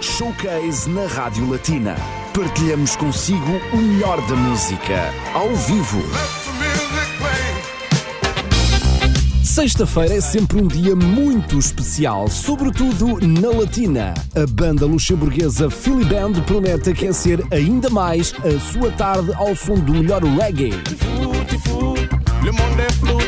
Showcase 0.00 0.88
na 0.88 1.06
Rádio 1.06 1.50
Latina. 1.50 1.94
Partilhamos 2.32 2.96
consigo 2.96 3.60
o 3.72 3.76
melhor 3.76 4.20
da 4.26 4.34
música, 4.34 5.12
ao 5.34 5.54
vivo. 5.54 6.02
Sexta-feira 9.44 10.14
é 10.14 10.20
sempre 10.20 10.62
um 10.62 10.66
dia 10.66 10.96
muito 10.96 11.58
especial, 11.58 12.28
sobretudo 12.28 13.18
na 13.26 13.50
Latina. 13.50 14.14
A 14.34 14.46
banda 14.46 14.86
luxemburguesa 14.86 15.68
Philly 15.68 16.04
Band 16.04 16.32
promete 16.46 16.90
aquecer 16.90 17.44
ainda 17.52 17.90
mais 17.90 18.34
a 18.42 18.58
sua 18.58 18.90
tarde 18.92 19.32
ao 19.34 19.54
som 19.54 19.74
do 19.74 19.92
melhor 19.92 20.22
reggae. 20.22 20.72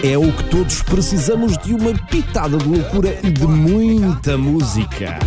É 0.02 0.16
o 0.16 0.32
que 0.32 0.44
todos 0.44 0.82
precisamos 0.82 1.58
de 1.58 1.74
uma 1.74 1.92
pitada 2.06 2.56
de 2.56 2.66
loucura 2.66 3.20
e 3.22 3.30
de 3.30 3.46
muita 3.46 4.38
música. 4.38 5.18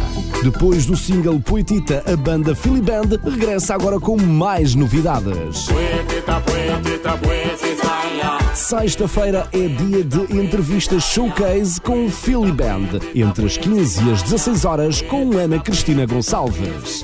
Depois 0.45 0.85
do 0.85 0.95
single 0.95 1.39
Poetita, 1.39 2.03
a 2.05 2.15
banda 2.15 2.53
Philly 2.53 2.79
Band 2.79 3.17
regressa 3.23 3.73
agora 3.73 3.99
com 3.99 4.15
mais 4.15 4.75
novidades. 4.75 5.65
Sexta-feira 8.53 9.49
é 9.51 9.67
dia 9.67 10.03
de 10.03 10.39
entrevistas 10.39 11.01
showcase 11.01 11.81
com 11.81 12.05
o 12.05 12.11
Philly 12.11 12.51
Band, 12.51 12.99
entre 13.15 13.47
as 13.47 13.57
15 13.57 14.07
e 14.07 14.11
as 14.11 14.21
16 14.21 14.65
horas 14.65 15.01
com 15.01 15.35
Ana 15.35 15.57
Cristina 15.57 16.05
Gonçalves. 16.05 17.03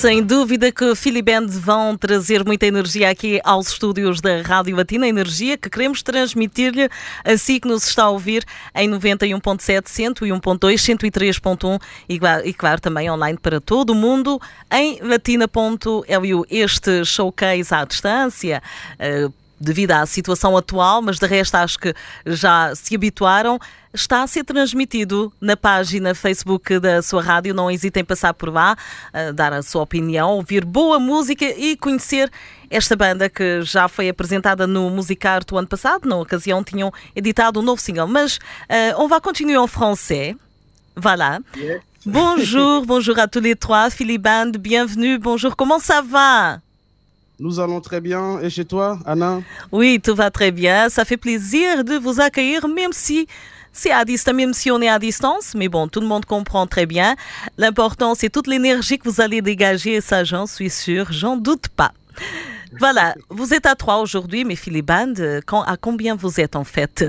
Sem 0.00 0.22
dúvida 0.22 0.72
que 0.72 0.94
Philly 0.94 1.20
Band 1.20 1.48
vão 1.48 1.94
trazer 1.94 2.42
muita 2.42 2.64
energia 2.64 3.10
aqui 3.10 3.38
aos 3.44 3.68
estúdios 3.68 4.18
da 4.18 4.40
Rádio 4.40 4.74
Latina, 4.74 5.06
energia 5.06 5.58
que 5.58 5.68
queremos 5.68 6.02
transmitir-lhe 6.02 6.88
assim 7.22 7.60
que 7.60 7.68
nos 7.68 7.86
está 7.86 8.04
a 8.04 8.08
ouvir 8.08 8.42
em 8.74 8.88
91.7, 8.88 9.82
101.2, 9.82 10.58
103.1 10.58 11.78
e, 12.08 12.18
e 12.48 12.54
claro 12.54 12.80
também 12.80 13.10
online 13.10 13.38
para 13.38 13.60
todo 13.60 13.90
o 13.90 13.94
mundo 13.94 14.40
em 14.72 14.98
latina.lu. 15.02 16.46
Este 16.48 17.04
showcase 17.04 17.74
à 17.74 17.84
distância 17.84 18.62
uh, 18.94 19.39
devido 19.60 19.92
à 19.92 20.06
situação 20.06 20.56
atual, 20.56 21.02
mas 21.02 21.18
de 21.18 21.26
resto 21.26 21.54
acho 21.56 21.78
que 21.78 21.94
já 22.24 22.74
se 22.74 22.94
habituaram. 22.94 23.58
Está 23.92 24.22
a 24.22 24.26
ser 24.26 24.44
transmitido 24.44 25.32
na 25.40 25.56
página 25.56 26.14
Facebook 26.14 26.78
da 26.78 27.02
sua 27.02 27.20
rádio. 27.20 27.52
Não 27.52 27.70
hesitem 27.70 28.02
em 28.02 28.04
passar 28.04 28.32
por 28.32 28.48
lá, 28.48 28.76
dar 29.34 29.52
a 29.52 29.62
sua 29.62 29.82
opinião, 29.82 30.30
ouvir 30.30 30.64
boa 30.64 31.00
música 31.00 31.44
e 31.44 31.76
conhecer 31.76 32.30
esta 32.70 32.94
banda 32.94 33.28
que 33.28 33.62
já 33.62 33.88
foi 33.88 34.08
apresentada 34.08 34.64
no 34.64 34.88
Musicart 34.90 35.50
o 35.50 35.58
ano 35.58 35.66
passado. 35.66 36.08
Na 36.08 36.16
ocasião 36.16 36.62
tinham 36.62 36.92
editado 37.16 37.58
um 37.58 37.62
novo 37.62 37.82
single. 37.82 38.06
Mas 38.06 38.36
uh, 38.36 39.02
on 39.02 39.08
va 39.08 39.20
continuer 39.20 39.58
en 39.58 39.66
français. 39.66 40.36
Voilà. 40.94 41.40
Yes. 41.56 41.82
Bonjour, 42.06 42.86
bonjour 42.86 43.18
à 43.18 43.26
tous 43.26 43.40
les 43.40 43.56
trois. 43.56 43.90
Philippe 43.90 44.22
Band, 44.22 44.52
bienvenue. 44.58 45.18
Bonjour, 45.18 45.56
comment 45.56 45.80
ça 45.80 46.00
va? 46.00 46.60
Nous 47.40 47.58
allons 47.58 47.80
très 47.80 48.02
bien. 48.02 48.38
Et 48.40 48.50
chez 48.50 48.66
toi, 48.66 48.98
Anna? 49.06 49.40
Oui, 49.72 49.98
tout 50.04 50.14
va 50.14 50.30
très 50.30 50.50
bien. 50.50 50.90
Ça 50.90 51.06
fait 51.06 51.16
plaisir 51.16 51.84
de 51.84 51.94
vous 51.94 52.20
accueillir, 52.20 52.68
même 52.68 52.92
si 52.92 53.26
c'est 53.72 53.90
à 53.90 54.04
distance, 54.04 54.34
même 54.34 54.52
si 54.52 54.70
on 54.70 54.82
est 54.82 54.90
à 54.90 54.98
distance. 54.98 55.54
Mais 55.56 55.68
bon, 55.68 55.88
tout 55.88 56.00
le 56.02 56.06
monde 56.06 56.26
comprend 56.26 56.66
très 56.66 56.84
bien. 56.84 57.16
L'important, 57.56 58.14
c'est 58.14 58.28
toute 58.28 58.46
l'énergie 58.46 58.98
que 58.98 59.08
vous 59.08 59.22
allez 59.22 59.40
dégager. 59.40 59.94
Et 59.94 60.00
ça, 60.02 60.22
j'en 60.22 60.46
suis 60.46 60.68
sûre, 60.68 61.06
j'en 61.12 61.38
doute 61.38 61.68
pas. 61.68 61.92
Voilà, 62.78 63.14
vous 63.30 63.54
êtes 63.54 63.64
à 63.64 63.74
trois 63.74 64.00
aujourd'hui, 64.00 64.44
mais 64.44 64.54
Philippe 64.54 64.86
Band, 64.86 65.14
à 65.66 65.76
combien 65.78 66.16
vous 66.16 66.40
êtes 66.40 66.56
en 66.56 66.64
fait? 66.64 67.06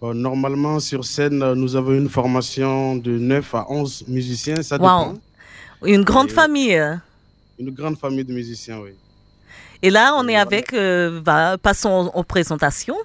Bon, 0.00 0.14
Normalement, 0.14 0.80
sur 0.80 1.04
scène, 1.04 1.52
nous 1.52 1.76
avons 1.76 1.92
une 1.92 2.08
formation 2.08 2.96
de 2.96 3.18
9 3.18 3.54
à 3.54 3.66
11 3.68 4.04
musiciens. 4.08 4.62
Ça 4.62 4.78
dépend. 4.78 5.14
Une 5.84 6.04
grande 6.04 6.30
Et 6.30 6.34
famille. 6.34 6.82
Une 7.58 7.70
grande 7.70 7.98
famille 7.98 8.24
de 8.24 8.32
musiciens, 8.32 8.78
oui. 8.82 8.92
Et 9.82 9.90
là, 9.90 10.14
on 10.16 10.26
est 10.28 10.36
avec, 10.36 10.72
euh, 10.72 11.20
bah, 11.20 11.56
passons 11.58 12.10
aux 12.14 12.22
présentations. 12.22 12.96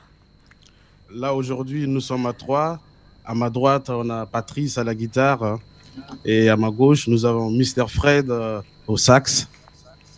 Là, 1.13 1.33
aujourd'hui, 1.33 1.87
nous 1.87 1.99
sommes 1.99 2.25
à 2.25 2.33
trois. 2.33 2.79
À 3.25 3.35
ma 3.35 3.49
droite, 3.49 3.89
on 3.89 4.09
a 4.09 4.25
Patrice 4.25 4.77
à 4.77 4.83
la 4.83 4.95
guitare. 4.95 5.59
Et 6.23 6.49
à 6.49 6.55
ma 6.55 6.69
gauche, 6.69 7.07
nous 7.07 7.25
avons 7.25 7.51
Mr. 7.51 7.87
Fred 7.87 8.29
euh, 8.29 8.61
au 8.87 8.97
sax. 8.97 9.47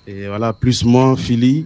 Et 0.06 0.28
voilà, 0.28 0.54
plus 0.54 0.84
moi, 0.84 1.16
Philly. 1.18 1.66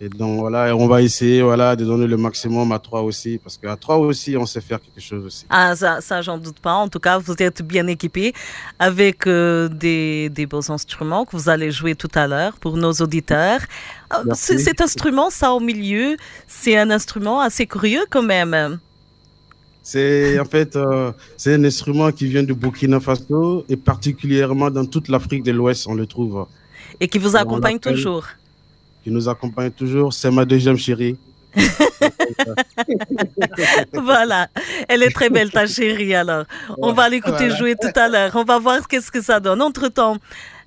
Et 0.00 0.08
donc 0.08 0.38
voilà, 0.38 0.76
on 0.76 0.86
va 0.86 1.02
essayer 1.02 1.42
voilà, 1.42 1.74
de 1.74 1.84
donner 1.84 2.06
le 2.06 2.16
maximum 2.16 2.70
à 2.70 2.78
trois 2.78 3.02
aussi, 3.02 3.40
parce 3.42 3.56
qu'à 3.56 3.74
trois 3.76 3.96
aussi, 3.96 4.36
on 4.36 4.46
sait 4.46 4.60
faire 4.60 4.80
quelque 4.80 5.04
chose 5.04 5.24
aussi. 5.26 5.44
Ah, 5.50 5.74
ça, 5.74 6.00
ça 6.00 6.22
j'en 6.22 6.38
doute 6.38 6.60
pas. 6.60 6.74
En 6.74 6.88
tout 6.88 7.00
cas, 7.00 7.18
vous 7.18 7.34
êtes 7.40 7.62
bien 7.62 7.86
équipé 7.88 8.32
avec 8.78 9.26
euh, 9.26 9.68
des, 9.68 10.28
des, 10.28 10.46
beaux 10.46 10.70
instruments 10.70 11.24
que 11.24 11.36
vous 11.36 11.48
allez 11.48 11.72
jouer 11.72 11.96
tout 11.96 12.10
à 12.14 12.28
l'heure 12.28 12.52
pour 12.58 12.76
nos 12.76 12.92
auditeurs. 12.92 13.60
Euh, 14.14 14.34
cet 14.34 14.80
instrument, 14.80 15.30
ça 15.30 15.52
au 15.52 15.58
milieu, 15.58 16.16
c'est 16.46 16.76
un 16.76 16.90
instrument 16.90 17.40
assez 17.40 17.66
curieux 17.66 18.04
quand 18.08 18.22
même. 18.22 18.78
C'est 19.82 20.38
en 20.38 20.44
fait 20.44 20.76
euh, 20.76 21.12
c'est 21.36 21.54
un 21.54 21.64
instrument 21.64 22.12
qui 22.12 22.26
vient 22.26 22.42
du 22.42 22.54
Burkina 22.54 23.00
Faso 23.00 23.64
et 23.68 23.76
particulièrement 23.76 24.70
dans 24.70 24.84
toute 24.84 25.08
l'Afrique 25.08 25.42
de 25.42 25.50
l'Ouest, 25.50 25.86
on 25.88 25.94
le 25.94 26.06
trouve. 26.06 26.46
Et 27.00 27.08
qui 27.08 27.18
vous 27.18 27.34
accompagne 27.36 27.78
toujours 27.78 28.26
qui 29.08 29.14
nous 29.14 29.26
accompagne 29.26 29.70
toujours. 29.70 30.12
C'est 30.12 30.30
ma 30.30 30.44
deuxième 30.44 30.76
chérie. 30.76 31.16
voilà, 33.94 34.48
elle 34.86 35.02
est 35.02 35.10
très 35.10 35.30
belle 35.30 35.50
ta 35.50 35.66
chérie 35.66 36.14
alors. 36.14 36.44
On 36.76 36.92
va 36.92 37.08
l'écouter 37.08 37.48
jouer 37.50 37.74
tout 37.74 37.98
à 37.98 38.06
l'heure. 38.06 38.32
On 38.34 38.44
va 38.44 38.58
voir 38.58 38.86
qu'est-ce 38.86 39.10
que 39.10 39.22
ça 39.22 39.40
donne. 39.40 39.62
Entre-temps, 39.62 40.18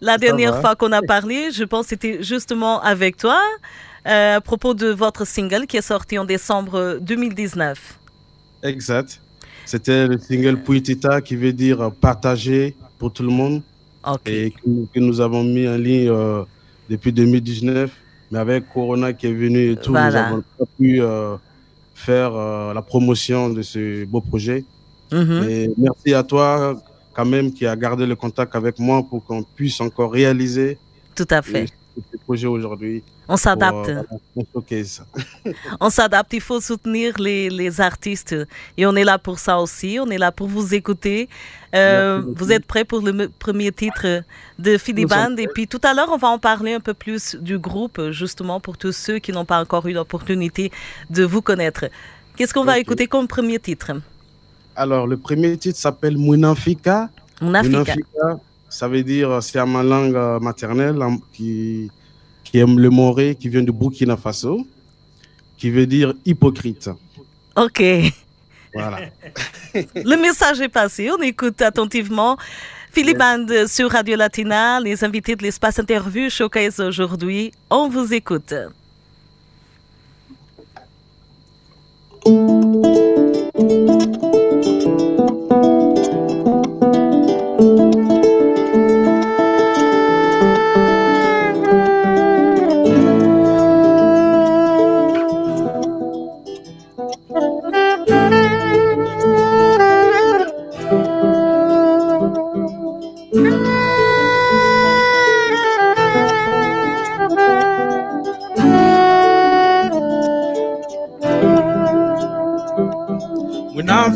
la 0.01 0.17
dernière 0.17 0.59
fois 0.59 0.75
qu'on 0.75 0.91
a 0.91 1.03
parlé, 1.03 1.51
je 1.51 1.63
pense 1.63 1.85
c'était 1.87 2.23
justement 2.23 2.81
avec 2.81 3.15
toi 3.17 3.39
euh, 4.07 4.37
à 4.37 4.41
propos 4.41 4.73
de 4.73 4.87
votre 4.87 5.23
single 5.23 5.67
qui 5.67 5.77
est 5.77 5.87
sorti 5.93 6.17
en 6.17 6.25
décembre 6.25 6.97
2019. 6.99 7.99
Exact. 8.63 9.21
C'était 9.65 10.07
le 10.07 10.17
single 10.17 10.57
Puitita 10.57 11.21
qui 11.21 11.35
veut 11.35 11.53
dire 11.53 11.91
partager 12.01 12.75
pour 12.97 13.13
tout 13.13 13.21
le 13.21 13.29
monde 13.29 13.61
et 14.25 14.51
que, 14.51 14.99
nous 14.99 15.21
avons 15.21 15.43
mis 15.43 15.67
en 15.67 15.77
ligne 15.77 16.09
euh, 16.09 16.41
depuis 16.89 17.13
2019 17.13 17.91
mais 18.31 18.39
avec 18.39 18.71
Corona 18.73 19.13
qui 19.13 19.27
est 19.27 19.33
venu 19.33 19.71
et 19.71 19.75
tout, 19.75 19.91
nous 19.91 19.99
n'avons 19.99 20.43
pas 20.57 20.65
pu 20.77 21.01
euh, 21.01 21.35
faire 21.93 22.33
euh, 22.33 22.73
la 22.73 22.81
promotion 22.81 23.49
de 23.49 23.61
ce 23.61 24.05
beau 24.05 24.21
projet. 24.21 24.63
Mhm. 25.11 25.45
Et 25.49 25.69
merci 25.77 26.13
à 26.13 26.23
toi 26.23 26.81
quand 27.13 27.25
même 27.25 27.51
qui 27.51 27.65
a 27.67 27.75
gardé 27.75 28.05
le 28.05 28.15
contact 28.15 28.55
avec 28.55 28.79
moi 28.79 29.03
pour 29.03 29.23
qu'on 29.25 29.43
puisse 29.43 29.81
encore 29.81 30.13
réaliser 30.13 30.77
Tout 31.13 31.27
à 31.29 31.41
fait. 31.41 31.67
Aujourd'hui. 32.27 33.03
On 33.27 33.37
s'adapte. 33.37 33.89
Euh, 33.89 34.03
on 35.79 35.89
s'adapte, 35.89 36.33
il 36.33 36.41
faut 36.41 36.59
soutenir 36.61 37.17
les, 37.19 37.49
les, 37.49 37.81
artistes. 37.81 38.35
Et 38.77 38.85
on 38.85 38.95
est 38.95 39.03
là 39.03 39.17
pour 39.17 39.39
ça 39.39 39.59
aussi, 39.59 39.97
on 40.01 40.09
est 40.09 40.17
là 40.17 40.31
pour 40.31 40.47
vous 40.47 40.73
écouter. 40.73 41.29
Euh, 41.73 42.21
vous 42.35 42.51
êtes 42.51 42.65
prêts 42.65 42.83
pour 42.83 43.01
le 43.01 43.29
premier 43.39 43.71
titre 43.71 44.23
de 44.59 44.77
Philly 44.77 45.05
Band? 45.05 45.35
Et 45.37 45.47
puis 45.47 45.67
tout 45.67 45.79
à 45.83 45.93
l'heure, 45.93 46.09
on 46.11 46.17
va 46.17 46.29
en 46.29 46.39
parler 46.39 46.73
un 46.73 46.79
peu 46.79 46.93
plus 46.93 47.35
du 47.35 47.57
groupe, 47.57 48.11
justement, 48.11 48.59
pour 48.59 48.77
tous 48.77 48.95
ceux 48.95 49.19
qui 49.19 49.31
n'ont 49.31 49.45
pas 49.45 49.61
encore 49.61 49.87
eu 49.87 49.93
l'opportunité 49.93 50.71
de 51.09 51.23
vous 51.23 51.41
connaître. 51.41 51.85
Qu'est-ce 52.35 52.53
qu'on 52.53 52.65
va 52.65 52.79
écouter 52.79 53.07
comme 53.07 53.27
premier 53.27 53.59
titre? 53.59 53.91
Alors, 54.75 55.05
le 55.07 55.17
premier 55.17 55.57
titre 55.57 55.77
s'appelle 55.77 56.17
Munafika. 56.17 57.09
Munafika. 57.41 57.95
Ça 58.71 58.87
veut 58.87 59.03
dire, 59.03 59.43
c'est 59.43 59.59
à 59.59 59.65
ma 59.67 59.83
langue 59.83 60.41
maternelle 60.41 60.99
qui 61.33 61.91
qui 62.51 62.57
aime 62.57 62.79
le 62.79 62.89
moré, 62.89 63.35
qui 63.39 63.47
vient 63.47 63.63
de 63.63 63.71
Burkina 63.71 64.17
Faso, 64.17 64.67
qui 65.57 65.69
veut 65.69 65.85
dire 65.85 66.13
hypocrite. 66.25 66.89
Ok. 67.55 67.81
Voilà. 68.73 68.99
le 69.73 70.21
message 70.21 70.59
est 70.59 70.69
passé. 70.69 71.09
On 71.11 71.21
écoute 71.21 71.61
attentivement. 71.61 72.37
Philippe 72.91 73.19
Band 73.19 73.45
sur 73.67 73.89
Radio 73.89 74.17
Latina, 74.17 74.81
les 74.81 75.01
invités 75.05 75.37
de 75.37 75.43
l'espace 75.43 75.79
interview 75.79 76.29
showcase 76.29 76.81
aujourd'hui. 76.81 77.53
On 77.69 77.87
vous 77.87 78.13
écoute. 78.13 78.53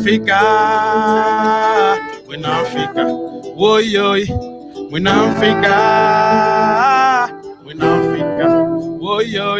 Africa, 0.06 0.38
when 2.26 2.44
Africa, 2.44 3.06
oh 3.58 3.78
yo, 3.78 4.14
when 4.88 5.04
Africa, 5.08 5.74
when 7.64 7.82
Africa, 7.82 8.46
oh 9.02 9.18
yo, 9.18 9.56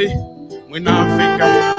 when 0.69 0.87
Africa. 0.87 1.75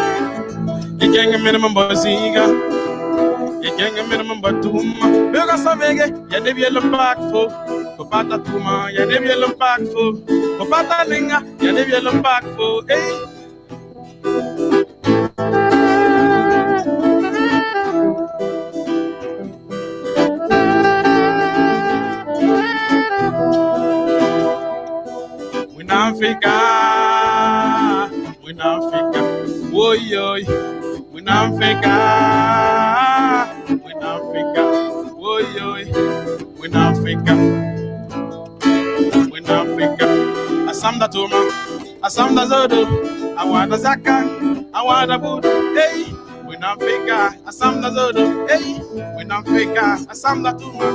You 1.00 1.14
can't 1.14 1.32
get 1.32 1.42
minimum 1.42 1.74
bazinga, 1.74 3.64
you 3.64 3.72
can't 3.78 3.96
get 3.96 4.10
minimum 4.10 4.42
batuma. 4.42 5.32
Because 5.32 5.66
I'm 5.66 5.80
making, 5.80 6.28
yeah, 6.30 6.42
they 6.42 6.52
be 6.52 6.66
a 6.66 6.70
look 6.70 6.92
back 6.92 7.16
for. 7.32 7.48
Kopata 7.96 8.44
tuma, 8.44 8.92
yeah, 8.92 9.06
they 9.06 9.20
be 9.20 9.30
a 9.30 9.38
look 9.38 9.58
back 9.58 9.80
for. 9.80 10.12
Kopata 10.60 11.08
linga, 11.08 11.42
yeah, 11.64 11.72
they 11.72 11.86
be 11.86 11.94
a 11.94 12.02
look 12.02 12.22
back 12.22 12.44
ficar, 26.18 28.10
fui 28.42 28.54
não 28.54 28.90
ficar, 28.90 29.24
oi, 29.74 30.18
oi, 30.18 30.46
fui 31.12 31.22
não 31.22 31.58
ficar, 31.58 33.56
fui 33.68 33.94
não 33.94 34.32
ficar, 34.32 34.66
oi, 35.16 35.62
oi, 35.62 35.86
fui 36.58 36.70
não 36.70 36.96
ficar, 36.96 37.38
fui 39.30 39.42
não 39.42 39.66
ficar, 39.76 40.10
asam 40.70 40.98
da 40.98 41.08
da 42.34 42.46
zodo, 42.46 42.88
awada 43.38 43.78
zaka, 43.78 44.26
awada 44.74 45.18
budo, 45.20 45.48
Hey, 45.78 46.06
fui 46.44 46.58
não 46.58 46.78
ficar, 46.80 47.36
assam 47.46 47.80
da 47.80 47.90
zodo, 47.92 48.46
ei, 48.50 48.82
fui 49.14 49.24
não 49.24 49.44
ficar, 49.44 50.00
assam 50.10 50.42
da 50.42 50.54
turma. 50.54 50.86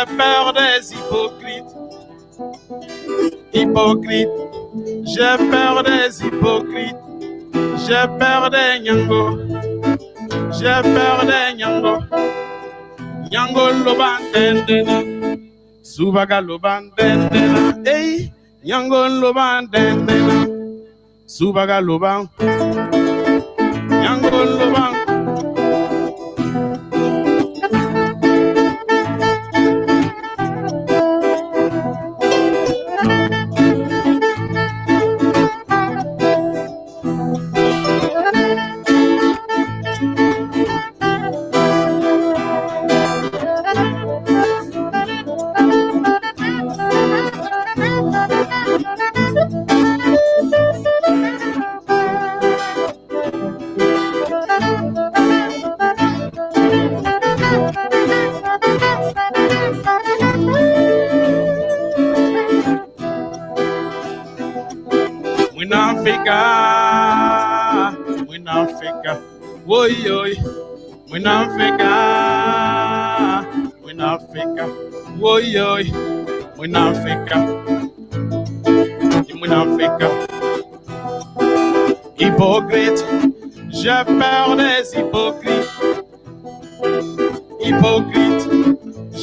J'ai 0.00 0.16
peur 0.16 0.52
des 0.52 0.94
hypocrites. 0.94 1.64
Hypocrite, 3.52 4.28
j'ai 5.04 5.50
peur 5.50 5.82
des 5.82 6.24
hypocrites. 6.24 6.96
J'ai 7.86 8.06
peur 8.18 8.50
des 8.50 8.80
nyango. 8.80 9.38
J'ai 10.52 10.82
peur 10.82 11.24
des 11.26 11.56
nyango. 11.56 11.98
Nyango 13.30 13.70
lobandendena. 13.84 15.02
Subaga 15.82 16.40
lobandendena. 16.40 17.74
Hey, 17.84 18.32
nyango 18.64 19.08
lobandendena. 19.08 20.46
Subaga 21.26 21.80
loban. 21.80 22.28
Nyango 23.90 24.44
loban. 24.44 24.89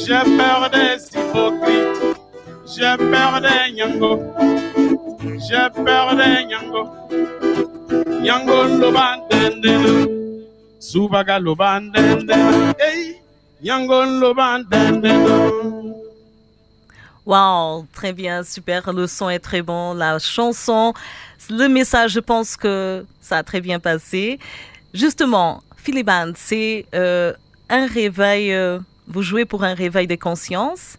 J'ai 0.06 0.36
peur 0.36 0.70
des 0.70 1.02
hypocrites. 1.12 2.18
J'ai 2.66 2.96
peur 2.96 3.40
des 3.40 3.72
nyango. 3.72 4.22
J'ai 5.48 5.68
peur 5.84 6.14
des 6.16 6.44
nyango. 6.44 6.82
Nyango 8.22 8.64
lobandendena. 8.80 10.06
Subaga 10.78 11.38
lobandendena. 11.38 12.74
Hey, 12.78 13.20
nyango 13.62 14.04
lobandendena. 14.04 15.36
Wow, 17.26 17.86
très 17.92 18.12
bien, 18.12 18.42
super. 18.42 18.92
Le 18.92 19.06
son 19.06 19.28
est 19.28 19.38
très 19.38 19.62
bon. 19.62 19.94
La 19.94 20.18
chanson, 20.18 20.94
le 21.50 21.68
message, 21.68 22.12
je 22.12 22.20
pense 22.20 22.56
que 22.56 23.04
ça 23.20 23.38
a 23.38 23.42
très 23.42 23.60
bien 23.60 23.78
passé. 23.78 24.38
Justement, 24.94 25.62
Philiband, 25.76 26.32
c'est 26.36 26.86
euh, 26.94 27.32
un 27.68 27.86
réveil. 27.86 28.54
Euh, 28.54 28.78
vous 29.08 29.22
jouez 29.22 29.44
pour 29.44 29.64
un 29.64 29.74
réveil 29.74 30.06
de 30.06 30.14
conscience. 30.14 30.98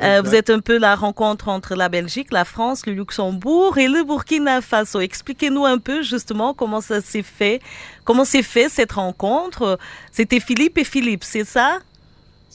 Euh, 0.00 0.22
vous 0.22 0.34
êtes 0.36 0.48
un 0.48 0.60
peu 0.60 0.78
la 0.78 0.94
rencontre 0.94 1.48
entre 1.48 1.74
la 1.74 1.88
Belgique, 1.88 2.28
la 2.30 2.44
France, 2.44 2.86
le 2.86 2.92
Luxembourg 2.92 3.78
et 3.78 3.88
le 3.88 4.04
Burkina 4.04 4.60
Faso. 4.60 5.00
Expliquez-nous 5.00 5.64
un 5.64 5.78
peu 5.78 6.02
justement 6.02 6.54
comment 6.54 6.80
ça 6.80 7.00
s'est 7.00 7.24
fait, 7.24 7.60
comment 8.04 8.24
s'est 8.24 8.44
fait 8.44 8.68
cette 8.68 8.92
rencontre. 8.92 9.76
C'était 10.12 10.38
Philippe 10.38 10.78
et 10.78 10.84
Philippe, 10.84 11.24
c'est 11.24 11.44
ça? 11.44 11.80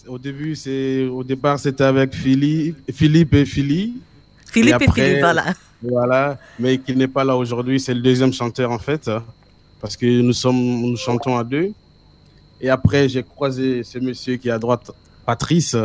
Au 0.07 0.17
début, 0.17 0.55
c'est 0.55 1.05
au 1.05 1.23
départ 1.23 1.59
c'était 1.59 1.83
avec 1.83 2.13
Philippe, 2.13 2.77
Philippe 2.93 3.33
et 3.33 3.45
Philippe. 3.45 4.01
Philippe 4.45 4.81
et, 4.81 4.85
après, 4.85 5.01
et 5.01 5.05
Philippe, 5.05 5.19
voilà. 5.19 5.45
Voilà, 5.81 6.38
mais 6.57 6.77
qui 6.77 6.95
n'est 6.95 7.09
pas 7.09 7.25
là 7.25 7.35
aujourd'hui, 7.35 7.77
c'est 7.77 7.93
le 7.93 8.01
deuxième 8.01 8.31
chanteur 8.31 8.71
en 8.71 8.79
fait, 8.79 9.12
parce 9.81 9.97
que 9.97 10.05
nous 10.21 10.31
sommes, 10.31 10.55
nous 10.55 10.95
chantons 10.95 11.38
à 11.38 11.43
deux. 11.43 11.73
Et 12.63 12.70
après, 12.70 13.10
j'ai 13.10 13.24
croisé 13.24 13.84
ce 13.84 14.00
monsieur 14.00 14.38
qui 14.38 14.48
est 14.48 14.51
à 14.51 14.58
droite, 14.58 14.89
Patrice 15.25 15.75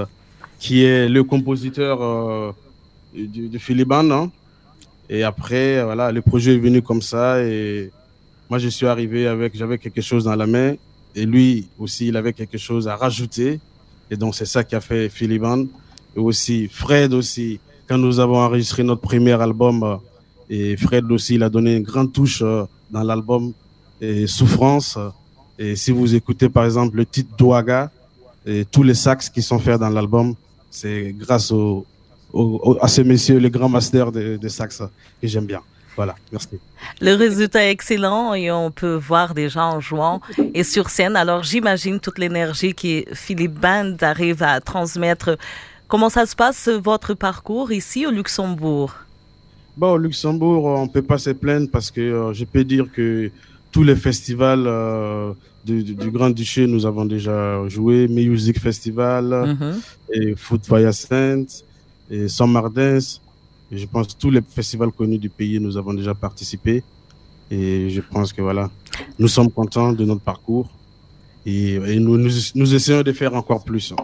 qui 0.60 0.84
est 0.84 1.08
le 1.08 1.22
compositeur 1.24 2.02
euh, 2.02 2.52
de, 3.14 3.48
de. 3.48 4.12
Hein. 4.12 4.30
Et 5.10 5.22
après, 5.24 5.82
voilà, 5.82 6.12
le 6.12 6.22
projet 6.22 6.54
est 6.54 6.58
venu 6.58 6.80
comme 6.82 7.02
ça. 7.02 7.42
Et 7.42 7.90
moi, 8.48 8.58
je 8.58 8.68
suis 8.68 8.86
arrivé 8.86 9.26
avec, 9.26 9.56
j'avais 9.56 9.78
quelque 9.78 10.00
chose 10.00 10.24
dans 10.24 10.36
la 10.36 10.46
main. 10.46 10.74
Et 11.14 11.26
lui 11.26 11.68
aussi, 11.78 12.08
il 12.08 12.16
avait 12.16 12.32
quelque 12.32 12.58
chose 12.58 12.86
à 12.86 12.94
rajouter. 12.96 13.60
Et 14.10 14.16
donc, 14.16 14.34
c'est 14.34 14.46
ça 14.46 14.62
qui 14.62 14.74
a 14.76 14.80
fait 14.80 15.08
Philiban. 15.08 15.64
Et 16.16 16.20
aussi, 16.20 16.68
Fred 16.68 17.12
aussi, 17.12 17.60
quand 17.88 17.98
nous 17.98 18.20
avons 18.20 18.38
enregistré 18.38 18.82
notre 18.82 19.00
premier 19.00 19.40
album, 19.40 19.98
et 20.50 20.76
Fred 20.76 21.10
aussi, 21.10 21.34
il 21.36 21.42
a 21.42 21.50
donné 21.50 21.76
une 21.76 21.82
grande 21.82 22.12
touche 22.12 22.42
dans 22.90 23.02
l'album 23.02 23.52
et 24.00 24.26
Souffrance. 24.26 24.98
Et 25.58 25.74
si 25.76 25.90
vous 25.90 26.14
écoutez, 26.14 26.48
par 26.48 26.64
exemple, 26.64 26.96
le 26.96 27.04
titre 27.04 27.36
Douaga, 27.36 27.90
et 28.46 28.64
tous 28.64 28.82
les 28.82 28.94
sax 28.94 29.28
qui 29.28 29.42
sont 29.42 29.58
faits 29.58 29.80
dans 29.80 29.90
l'album, 29.90 30.34
c'est 30.70 31.14
grâce 31.18 31.50
au, 31.50 31.84
au, 32.32 32.78
à 32.80 32.88
ce 32.88 33.02
monsieur, 33.02 33.38
le 33.38 33.48
grand 33.48 33.68
master 33.68 34.12
de, 34.12 34.36
de 34.36 34.48
sax, 34.48 34.82
que 35.20 35.26
j'aime 35.26 35.46
bien. 35.46 35.60
Voilà, 35.96 36.14
merci. 36.30 36.60
Le 37.00 37.14
résultat 37.14 37.64
est 37.64 37.72
excellent 37.72 38.32
et 38.32 38.52
on 38.52 38.70
peut 38.70 38.94
voir 38.94 39.34
déjà 39.34 39.66
en 39.66 39.80
jouant 39.80 40.20
et 40.54 40.62
sur 40.62 40.90
scène. 40.90 41.16
Alors 41.16 41.42
j'imagine 41.42 41.98
toute 41.98 42.20
l'énergie 42.20 42.72
que 42.72 43.02
Philippe 43.14 43.58
Band 43.58 43.96
arrive 44.00 44.44
à 44.44 44.60
transmettre. 44.60 45.36
Comment 45.88 46.08
ça 46.08 46.24
se 46.24 46.36
passe 46.36 46.68
votre 46.68 47.14
parcours 47.14 47.72
ici 47.72 48.06
au 48.06 48.12
Luxembourg? 48.12 48.94
Bon, 49.76 49.92
au 49.94 49.98
Luxembourg, 49.98 50.66
on 50.66 50.84
ne 50.84 50.88
peut 50.88 51.02
pas 51.02 51.18
se 51.18 51.30
plaindre 51.30 51.68
parce 51.68 51.90
que 51.90 52.00
euh, 52.00 52.32
je 52.32 52.44
peux 52.44 52.62
dire 52.62 52.86
que 52.94 53.32
tous 53.70 53.82
les 53.82 53.96
festivals 53.96 54.64
euh, 54.66 55.32
du, 55.64 55.82
du, 55.82 55.94
du, 55.94 56.10
Grand-Duché, 56.10 56.66
nous 56.66 56.86
avons 56.86 57.04
déjà 57.04 57.66
joué. 57.68 58.08
Music 58.08 58.58
Festival, 58.58 59.24
mm 59.24 59.56
-hmm. 59.58 59.74
et 60.16 60.34
Foot 60.36 60.62
Saint, 60.92 61.46
et 62.10 62.28
San 62.28 62.50
Mardins. 62.50 63.06
Et 63.70 63.76
je 63.82 63.86
pense 63.86 64.06
tous 64.22 64.30
les 64.36 64.42
festivals 64.58 64.92
connus 64.92 65.18
du 65.18 65.28
pays, 65.28 65.58
nous 65.60 65.76
avons 65.76 65.94
déjà 66.00 66.14
participé. 66.14 66.82
Et 67.50 67.90
je 67.90 68.00
pense 68.12 68.32
que 68.34 68.42
voilà, 68.48 68.70
nous 69.18 69.28
sommes 69.28 69.50
contents 69.50 69.92
de 70.00 70.04
notre 70.10 70.22
parcours. 70.32 70.68
et, 71.46 71.98
nous, 71.98 72.18
nous, 72.54 72.74
essayons 72.74 73.02
de 73.02 73.12
faire 73.12 73.34
encore 73.34 73.64
plus. 73.64 73.94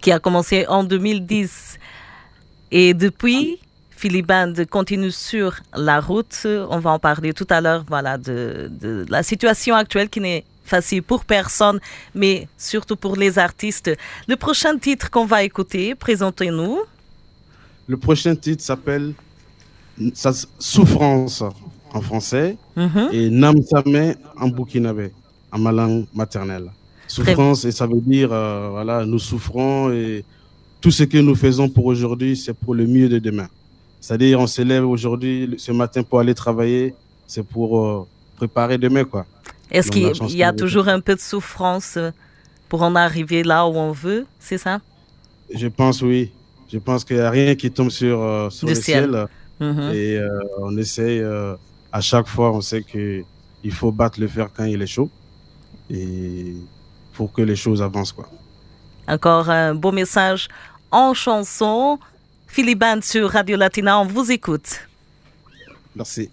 Qui 0.00 0.10
a 0.12 0.18
commencé 0.18 0.66
en 0.66 0.84
2010. 0.84 1.78
Et 2.70 2.92
depuis, 2.94 3.60
Philiband 4.02 4.52
continue 4.68 5.12
sur 5.12 5.60
la 5.76 6.00
route. 6.00 6.44
On 6.44 6.80
va 6.80 6.90
en 6.90 6.98
parler 6.98 7.32
tout 7.32 7.46
à 7.50 7.60
l'heure 7.60 7.84
voilà, 7.86 8.18
de, 8.18 8.68
de, 8.68 9.06
la 9.08 9.22
situation 9.22 9.76
actuelle 9.76 10.08
qui 10.08 10.18
n'est 10.18 10.44
facile 10.64 11.04
pour 11.04 11.24
personne, 11.24 11.78
mais 12.12 12.48
surtout 12.58 12.96
pour 12.96 13.14
les 13.14 13.38
artistes. 13.38 13.92
Le 14.26 14.34
prochain 14.34 14.76
titre 14.76 15.08
qu'on 15.08 15.24
va 15.24 15.44
écouter, 15.44 15.94
présentez-nous. 15.94 16.80
Le 17.86 17.96
prochain 17.96 18.34
titre 18.34 18.64
s'appelle 18.64 19.14
Souffrance 20.58 21.44
en 21.92 22.00
français 22.00 22.56
mhm. 22.74 23.08
et 23.12 23.30
Namsame 23.30 24.14
en 24.36 24.48
burkinabé, 24.48 25.12
en 25.52 25.58
ma 25.60 25.70
langue 25.70 26.06
maternelle. 26.12 26.72
Souffrance, 27.06 27.64
et 27.66 27.70
ça 27.70 27.86
veut 27.86 28.00
dire, 28.00 28.32
euh, 28.32 28.68
voilà, 28.70 29.06
nous 29.06 29.20
souffrons 29.20 29.92
et 29.92 30.24
tout 30.80 30.90
ce 30.90 31.04
que 31.04 31.18
nous 31.18 31.36
faisons 31.36 31.68
pour 31.68 31.84
aujourd'hui, 31.84 32.36
c'est 32.36 32.54
pour 32.54 32.74
le 32.74 32.84
mieux 32.88 33.08
de 33.08 33.20
demain. 33.20 33.48
C'est-à-dire, 34.02 34.40
on 34.40 34.48
se 34.48 34.60
lève 34.62 34.84
aujourd'hui, 34.84 35.54
ce 35.58 35.70
matin 35.70 36.02
pour 36.02 36.18
aller 36.18 36.34
travailler, 36.34 36.92
c'est 37.24 37.46
pour 37.46 37.78
euh, 37.78 38.04
préparer 38.36 38.76
demain, 38.76 39.04
quoi. 39.04 39.24
Est-ce 39.70 39.92
qu'il 39.92 40.36
y 40.36 40.42
a 40.42 40.52
toujours 40.52 40.88
un 40.88 40.98
peu 40.98 41.14
de 41.14 41.20
souffrance 41.20 41.96
euh, 41.96 42.10
pour 42.68 42.82
en 42.82 42.96
arriver 42.96 43.44
là 43.44 43.64
où 43.64 43.76
on 43.76 43.92
veut, 43.92 44.26
c'est 44.40 44.58
ça? 44.58 44.80
Je 45.54 45.68
pense, 45.68 46.02
oui. 46.02 46.32
Je 46.68 46.78
pense 46.78 47.04
qu'il 47.04 47.16
n'y 47.16 47.22
a 47.22 47.30
rien 47.30 47.54
qui 47.54 47.70
tombe 47.70 47.90
sur, 47.90 48.20
euh, 48.20 48.48
le 48.64 48.74
ciel. 48.74 49.26
Mhm. 49.60 49.92
Et 49.94 50.16
euh, 50.16 50.28
on 50.58 50.76
essaye, 50.76 51.22
à 51.92 52.00
chaque 52.00 52.26
fois, 52.26 52.50
on 52.50 52.60
sait 52.60 52.82
qu'il 52.82 53.72
faut 53.72 53.92
battre 53.92 54.18
le 54.18 54.26
fer 54.26 54.48
quand 54.52 54.64
il 54.64 54.82
est 54.82 54.86
chaud. 54.86 55.10
Et 55.88 56.56
pour 57.12 57.32
que 57.32 57.42
les 57.42 57.56
choses 57.56 57.80
avancent, 57.80 58.12
quoi. 58.12 58.28
Encore 59.06 59.48
un 59.48 59.76
beau 59.76 59.92
message 59.92 60.48
en 60.90 61.14
chanson. 61.14 62.00
Philippe 62.52 62.84
sur 63.02 63.30
Radio 63.30 63.56
Latina, 63.56 63.98
on 63.98 64.04
vous 64.04 64.30
écoute. 64.30 64.86
Merci. 65.96 66.28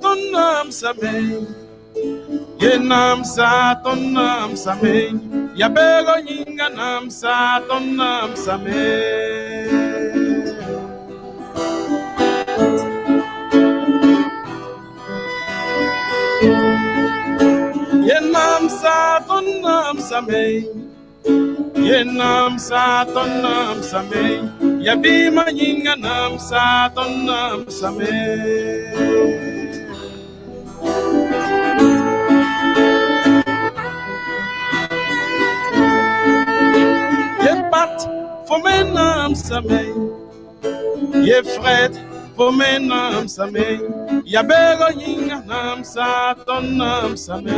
ton 0.00 0.34
âme 0.34 0.70
s'amène. 0.70 1.46
Yenam 2.60 3.24
sa 3.24 3.80
ton 3.84 4.16
âme 4.16 4.56
s'amène. 4.56 5.20
Yabero 5.54 6.16
yinganam 6.28 7.10
sa 7.10 7.62
ton 7.68 7.98
sa 8.00 8.36
s'amène. 8.36 9.70
Yenam 18.08 18.68
sa 18.68 19.24
ton 19.28 19.64
sa 19.64 19.98
s'amène. 19.98 20.86
Yenam 21.86 22.58
sa 22.58 23.06
ton 23.14 23.42
nam 23.42 23.78
same 23.82 24.48
Yabima 24.82 25.46
yinga 25.54 25.94
nam 25.94 26.38
sa 26.38 26.90
ton 26.94 27.26
nam 27.26 27.70
same 27.70 29.55
fomena 38.48 39.34
same, 39.36 39.82
ye 41.26 41.42
fred 41.42 41.92
fomena 42.36 43.28
Yinga 43.28 43.80
yabego 44.24 44.90
nyinga 44.96 45.42
na 45.46 45.76
msatona 45.76 47.16
same. 47.16 47.52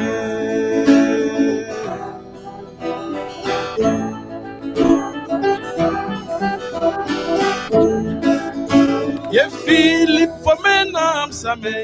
ye 9.33 9.51
Philip 9.51 10.31
for 10.45 10.57
filip 10.63 11.33
fomena 11.33 11.33
same, 11.33 11.77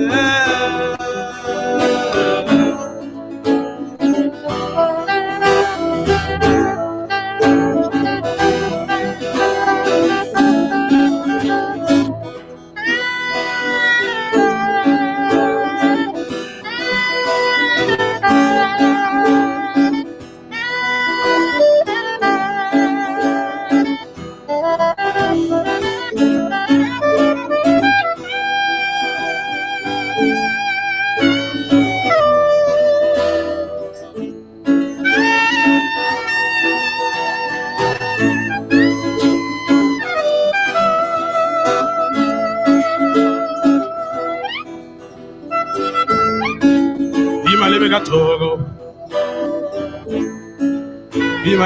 Yeah. 0.09 0.88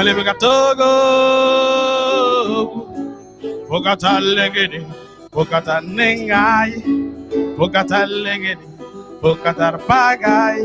Vale 0.03 0.15
bogatogo 0.19 0.91
Bogata 3.69 4.19
legedi 4.19 4.83
Bogata 5.31 5.79
nengai 5.79 6.75
Bogata 7.55 8.03
legedi 8.03 8.67
Bogata 9.21 9.79
pagai 9.87 10.59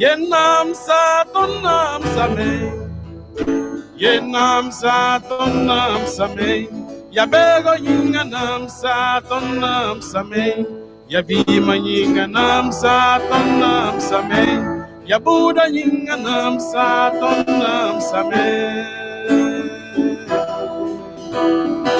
Yenam 0.00 0.72
sa 0.72 1.28
tonam 1.28 2.00
same 2.16 2.72
Yenam 4.00 4.72
sa 4.72 5.20
tonam 5.20 6.08
same 6.08 6.72
Yabego 7.12 7.76
yinga 7.84 8.24
nam 8.24 8.64
sa 8.64 9.20
tonam 9.28 10.00
same 10.00 10.64
Yavima 11.12 11.76
yinga 11.76 12.24
nam 12.24 12.72
sa 12.72 13.20
tonam 13.28 14.00
same 14.00 14.75
Yabuda 15.10 15.64
yinga 15.74 16.16
nam 16.24 16.54
sa 16.60 17.10
ton 17.20 17.46
nam 17.60 18.00
same. 18.00 18.46
Quero 21.84 21.95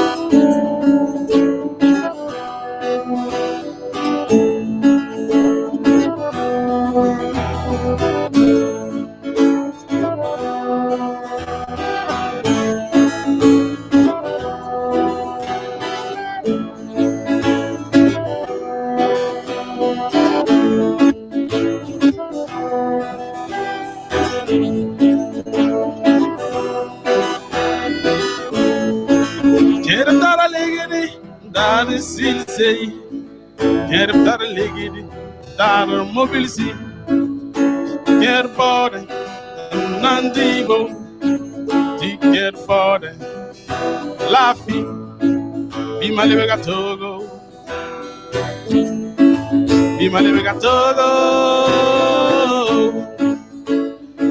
Togo. 50.60 51.12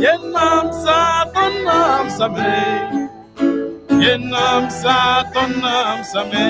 Yenam 0.04 0.68
Satanam 0.84 2.06
Same 2.18 3.10
Yenam 4.04 4.64
Satanam 4.70 6.00
Same 6.06 6.48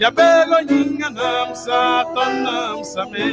sa 0.00 0.58
Yinganam 0.70 1.48
Satanam 1.54 2.84
Same 2.84 3.28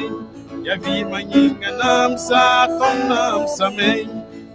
Yavima 0.67 1.19
Yinganam 1.31 2.17
sa 2.19 3.48
Same 3.48 4.10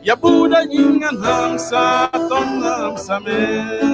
Yabuda 0.05 0.61
Yinganam 0.71 1.59
Satanam 1.59 2.99
Same 2.99 3.92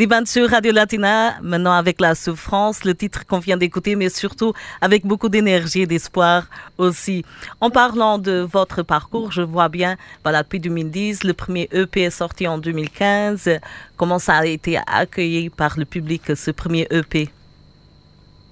Philippe 0.00 0.26
sur 0.28 0.48
Radio 0.48 0.72
Latina, 0.72 1.38
maintenant 1.42 1.74
avec 1.74 2.00
la 2.00 2.14
souffrance, 2.14 2.84
le 2.84 2.94
titre 2.94 3.26
qu'on 3.26 3.38
vient 3.38 3.58
d'écouter, 3.58 3.96
mais 3.96 4.08
surtout 4.08 4.54
avec 4.80 5.04
beaucoup 5.04 5.28
d'énergie 5.28 5.82
et 5.82 5.86
d'espoir 5.86 6.46
aussi. 6.78 7.22
En 7.60 7.68
parlant 7.68 8.16
de 8.16 8.48
votre 8.50 8.82
parcours, 8.82 9.30
je 9.30 9.42
vois 9.42 9.68
bien, 9.68 9.98
voilà, 10.22 10.42
depuis 10.42 10.58
2010, 10.58 11.24
le 11.24 11.34
premier 11.34 11.68
EP 11.72 12.00
est 12.00 12.08
sorti 12.08 12.48
en 12.48 12.56
2015. 12.56 13.50
Comment 13.98 14.18
ça 14.18 14.36
a 14.36 14.46
été 14.46 14.78
accueilli 14.86 15.50
par 15.50 15.78
le 15.78 15.84
public, 15.84 16.34
ce 16.34 16.50
premier 16.50 16.86
EP? 16.90 17.28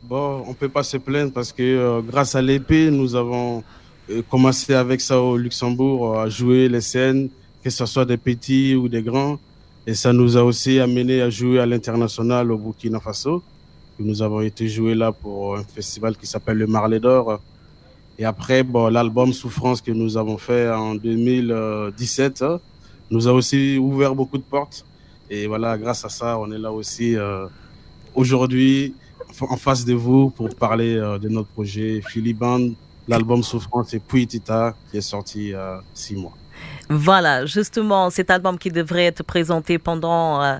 Bon, 0.02 0.44
on 0.46 0.50
ne 0.50 0.54
peut 0.54 0.68
pas 0.68 0.82
se 0.82 0.98
plaindre 0.98 1.32
parce 1.32 1.54
que 1.54 1.62
euh, 1.62 2.02
grâce 2.02 2.34
à 2.34 2.42
l'épée, 2.42 2.90
nous 2.90 3.14
avons 3.14 3.64
euh, 4.10 4.20
commencé 4.28 4.74
avec 4.74 5.00
ça 5.00 5.18
au 5.18 5.38
Luxembourg 5.38 6.12
euh, 6.12 6.24
à 6.24 6.28
jouer 6.28 6.68
les 6.68 6.82
scènes, 6.82 7.30
que 7.64 7.70
ce 7.70 7.86
soit 7.86 8.04
des 8.04 8.18
petits 8.18 8.74
ou 8.74 8.86
des 8.86 9.00
grands. 9.00 9.38
Et 9.86 9.94
ça 9.94 10.12
nous 10.12 10.36
a 10.36 10.42
aussi 10.42 10.80
amené 10.80 11.22
à 11.22 11.30
jouer 11.30 11.60
à 11.60 11.66
l'international 11.66 12.52
au 12.52 12.58
Burkina 12.58 13.00
Faso. 13.00 13.42
Nous 13.98 14.22
avons 14.22 14.40
été 14.42 14.68
jouer 14.68 14.94
là 14.94 15.12
pour 15.12 15.56
un 15.56 15.64
festival 15.64 16.16
qui 16.16 16.26
s'appelle 16.26 16.58
le 16.58 16.66
Marley 16.66 17.00
d'Or. 17.00 17.40
Et 18.18 18.24
après, 18.24 18.62
bon, 18.62 18.88
l'album 18.88 19.32
Souffrance 19.32 19.80
que 19.80 19.90
nous 19.92 20.16
avons 20.16 20.38
fait 20.38 20.70
en 20.70 20.94
2017 20.94 22.44
nous 23.10 23.26
a 23.28 23.32
aussi 23.32 23.78
ouvert 23.78 24.14
beaucoup 24.14 24.38
de 24.38 24.42
portes. 24.42 24.84
Et 25.30 25.46
voilà, 25.46 25.76
grâce 25.78 26.04
à 26.04 26.08
ça, 26.08 26.38
on 26.38 26.50
est 26.52 26.58
là 26.58 26.72
aussi 26.72 27.16
euh, 27.16 27.46
aujourd'hui 28.14 28.94
en 29.40 29.56
face 29.56 29.84
de 29.84 29.94
vous 29.94 30.30
pour 30.30 30.48
parler 30.54 30.96
euh, 30.96 31.18
de 31.18 31.28
notre 31.28 31.48
projet 31.48 32.00
Philiband, 32.06 32.70
l'album 33.06 33.42
Souffrance 33.42 33.94
et 33.94 33.98
Puitita 34.00 34.74
qui 34.90 34.98
est 34.98 35.02
sorti 35.02 35.38
il 35.38 35.48
y 35.50 35.54
a 35.54 35.82
six 35.94 36.16
mois. 36.16 36.34
Voilà, 36.88 37.44
justement, 37.44 38.08
cet 38.10 38.30
album 38.30 38.58
qui 38.58 38.70
devrait 38.70 39.04
être 39.04 39.22
présenté 39.22 39.78
pendant 39.78 40.42
euh, 40.42 40.56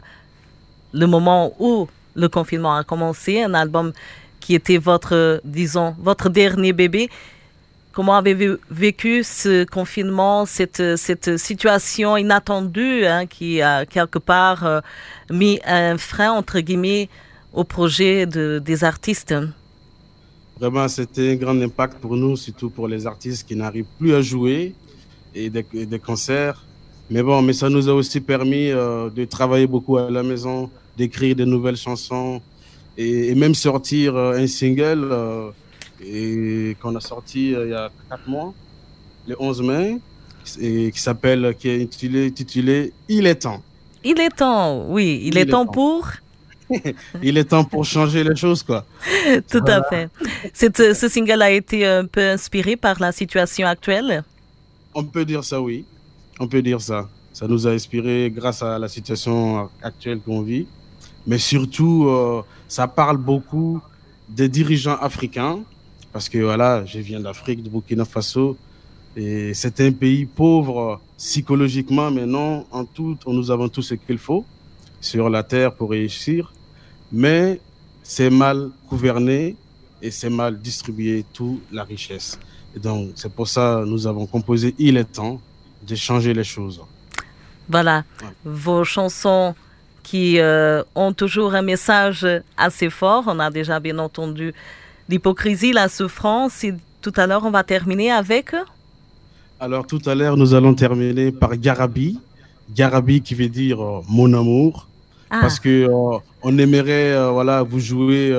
le 0.93 1.07
moment 1.07 1.55
où 1.59 1.89
le 2.15 2.29
confinement 2.29 2.75
a 2.77 2.85
commencé, 2.85 3.43
un 3.43 3.55
album 3.55 3.93
qui 4.41 4.55
était 4.55 4.77
votre, 4.79 5.41
disons, 5.45 5.95
votre 5.99 6.29
dernier 6.29 6.73
bébé. 6.73 7.09
Comment 7.93 8.17
avez-vous 8.17 8.59
vécu 8.71 9.25
ce 9.25 9.65
confinement, 9.65 10.45
cette, 10.47 11.37
situation 11.39 12.17
inattendue 12.17 13.07
hein, 13.07 13.27
qui 13.27 13.63
a 13.63 13.87
quelque 13.87 14.19
part 14.19 14.65
euh, 14.65 14.81
mis 15.31 15.59
un 15.67 15.97
frein, 15.97 16.31
entre 16.33 16.61
guillemets, 16.61 17.09
au 17.53 17.65
projet 17.65 18.27
de, 18.27 18.61
des 18.63 18.85
artistes? 18.85 19.35
Vraiment, 20.61 20.89
c'était 20.89 21.33
un 21.33 21.37
grand 21.37 21.61
impact 21.61 21.99
pour 21.99 22.17
nous, 22.17 22.37
surtout 22.37 22.69
pour 22.69 22.87
les 22.87 23.07
artistes 23.07 23.49
qui 23.49 23.57
n'arrivent 23.57 23.87
plus 23.99 24.15
à 24.15 24.21
jouer 24.21 24.75
et 25.35 25.51
des, 25.51 25.65
et 25.75 25.87
des, 25.87 25.99
concerts. 25.99 26.65
Mais 27.11 27.23
bon, 27.23 27.43
mais 27.43 27.53
ça 27.53 27.69
nous 27.69 27.89
a 27.89 27.93
aussi 27.93 28.21
permis 28.21 28.71
euh, 28.71 29.11
de 29.11 29.25
travailler 29.25 29.67
beaucoup 29.67 29.97
à 29.97 30.11
la 30.11 30.23
maison, 30.23 30.71
d'écrire 30.97 31.35
de 31.37 31.45
nouvelles 31.45 31.77
chansons 31.77 32.41
et, 32.97 33.29
et 33.29 33.35
même 33.35 33.55
sortir 33.55 34.17
euh, 34.17 34.39
un 34.39 34.47
single 34.47 35.09
euh, 35.11 35.51
et 36.05 36.77
qu'on 36.81 36.95
a 36.97 37.01
sorti 37.01 37.51
il 37.51 37.71
y 37.71 37.75
a 37.75 37.91
quatre 38.09 38.29
mois, 38.29 38.53
le 39.27 39.37
11 39.39 39.63
mai, 39.63 39.99
et 40.61 40.91
qui 40.93 41.01
s'appelle, 41.01 41.55
qui 41.59 41.69
est 41.69 41.83
intitulé, 41.83 42.27
intitulé 42.27 42.93
Il 43.09 43.27
est 43.27 43.37
temps. 43.37 43.63
Il 44.05 44.21
est 44.21 44.31
temps, 44.31 44.87
oui. 44.89 45.21
Il, 45.23 45.29
il 45.29 45.39
est, 45.39 45.43
est, 45.43 45.47
temps, 45.47 45.67
temps. 45.67 45.73
pour 45.73 46.09
il 47.23 47.39
est 47.39 47.45
temps 47.45 47.65
pour 47.65 47.85
changer 47.85 48.23
les 48.23 48.37
choses, 48.37 48.63
quoi. 48.63 48.85
Tout 49.51 49.65
à 49.67 49.83
fait. 49.85 50.09
Cette, 50.53 50.95
ce 50.95 51.09
single 51.09 51.43
a 51.43 51.51
été 51.51 51.87
un 51.87 52.05
peu 52.05 52.21
inspiré 52.21 52.77
par 52.77 53.01
la 53.01 53.13
situation 53.13 53.67
actuelle? 53.67 54.23
On 54.95 55.05
peut 55.05 55.25
dire 55.25 55.45
ça, 55.45 55.61
oui. 55.61 55.85
On 56.41 56.49
peut 56.49 56.63
dire 56.63 56.81
ça. 56.81 57.09
Ça 57.33 57.47
nous 57.47 57.67
a 57.67 57.71
inspiré 57.71 58.33
grâce 58.35 58.63
à 58.63 58.79
la 58.79 58.89
situation 58.89 59.69
actuelle 59.83 60.21
qu'on 60.21 60.43
vit. 60.43 60.67
Mais 61.27 61.39
surtout, 61.39 62.07
euh, 62.09 62.43
ça 62.69 62.89
parle 62.89 63.17
beaucoup 63.17 63.81
des 64.29 64.49
dirigeants 64.49 64.97
africains. 64.97 65.61
Parce 66.13 66.29
que 66.29 66.39
voilà, 66.39 66.85
je 66.85 66.99
viens 66.99 67.21
d'Afrique, 67.21 67.63
de 67.63 67.69
Burkina 67.69 68.05
Faso. 68.05 68.57
Et 69.17 69.53
c'est 69.55 69.81
un 69.81 69.93
pays 69.93 70.27
pauvre 70.27 71.01
psychologiquement, 71.17 72.11
mais 72.11 72.27
non, 72.27 72.65
en 72.71 72.85
tout, 72.85 73.17
nous 73.27 73.51
avons 73.51 73.69
tout 73.69 73.83
ce 73.83 73.95
qu'il 73.95 74.19
faut 74.19 74.45
sur 75.01 75.29
la 75.29 75.43
terre 75.43 75.75
pour 75.75 75.91
réussir 75.91 76.53
mais 77.13 77.61
c'est 78.03 78.31
mal 78.31 78.71
gouverné 78.89 79.57
et 80.01 80.11
c'est 80.11 80.31
mal 80.31 80.61
distribué 80.61 81.25
toute 81.33 81.61
la 81.73 81.85
richesse. 81.85 82.39
Et 82.79 82.81
donc, 82.81 83.11
c'est 83.17 83.33
pour 83.33 83.49
ça 83.49 83.81
que 83.83 83.89
nous 83.89 84.07
avons 84.07 84.25
composé 84.27 84.73
Il 84.79 84.97
est 84.97 85.13
temps 85.13 85.41
de 85.85 85.97
changer 85.97 86.33
les 86.33 86.45
choses. 86.45 86.81
Voilà, 87.69 88.05
ouais. 88.23 88.29
vos 88.45 88.85
chansons 88.85 89.57
qui 90.05 90.39
euh, 90.39 90.85
ont 90.95 91.13
toujours 91.13 91.55
un 91.55 91.63
message 91.63 92.25
assez 92.57 92.89
fort. 92.89 93.25
On 93.27 93.41
a 93.41 93.51
déjà 93.51 93.81
bien 93.81 93.99
entendu 93.99 94.55
l'hypocrisie, 95.09 95.73
la 95.73 95.89
souffrance. 95.89 96.63
Et 96.63 96.73
tout 97.03 97.13
à 97.17 97.27
l'heure, 97.27 97.45
on 97.45 97.51
va 97.51 97.65
terminer 97.65 98.13
avec? 98.13 98.55
Alors, 99.59 99.85
tout 99.85 100.03
à 100.07 100.15
l'heure, 100.15 100.37
nous 100.37 100.55
allons 100.55 100.75
terminer 100.75 101.33
par 101.33 101.57
Garabi. 101.57 102.21
Garabi 102.71 103.23
qui 103.23 103.35
veut 103.35 103.49
dire 103.49 103.83
euh, 103.83 104.03
mon 104.09 104.33
amour. 104.35 104.87
Ah. 105.31 105.39
Parce 105.41 105.59
que 105.59 105.89
euh, 105.89 106.19
on 106.43 106.57
aimerait 106.59 107.33
voilà 107.33 107.65
vous 107.65 107.81
jouer 107.81 108.33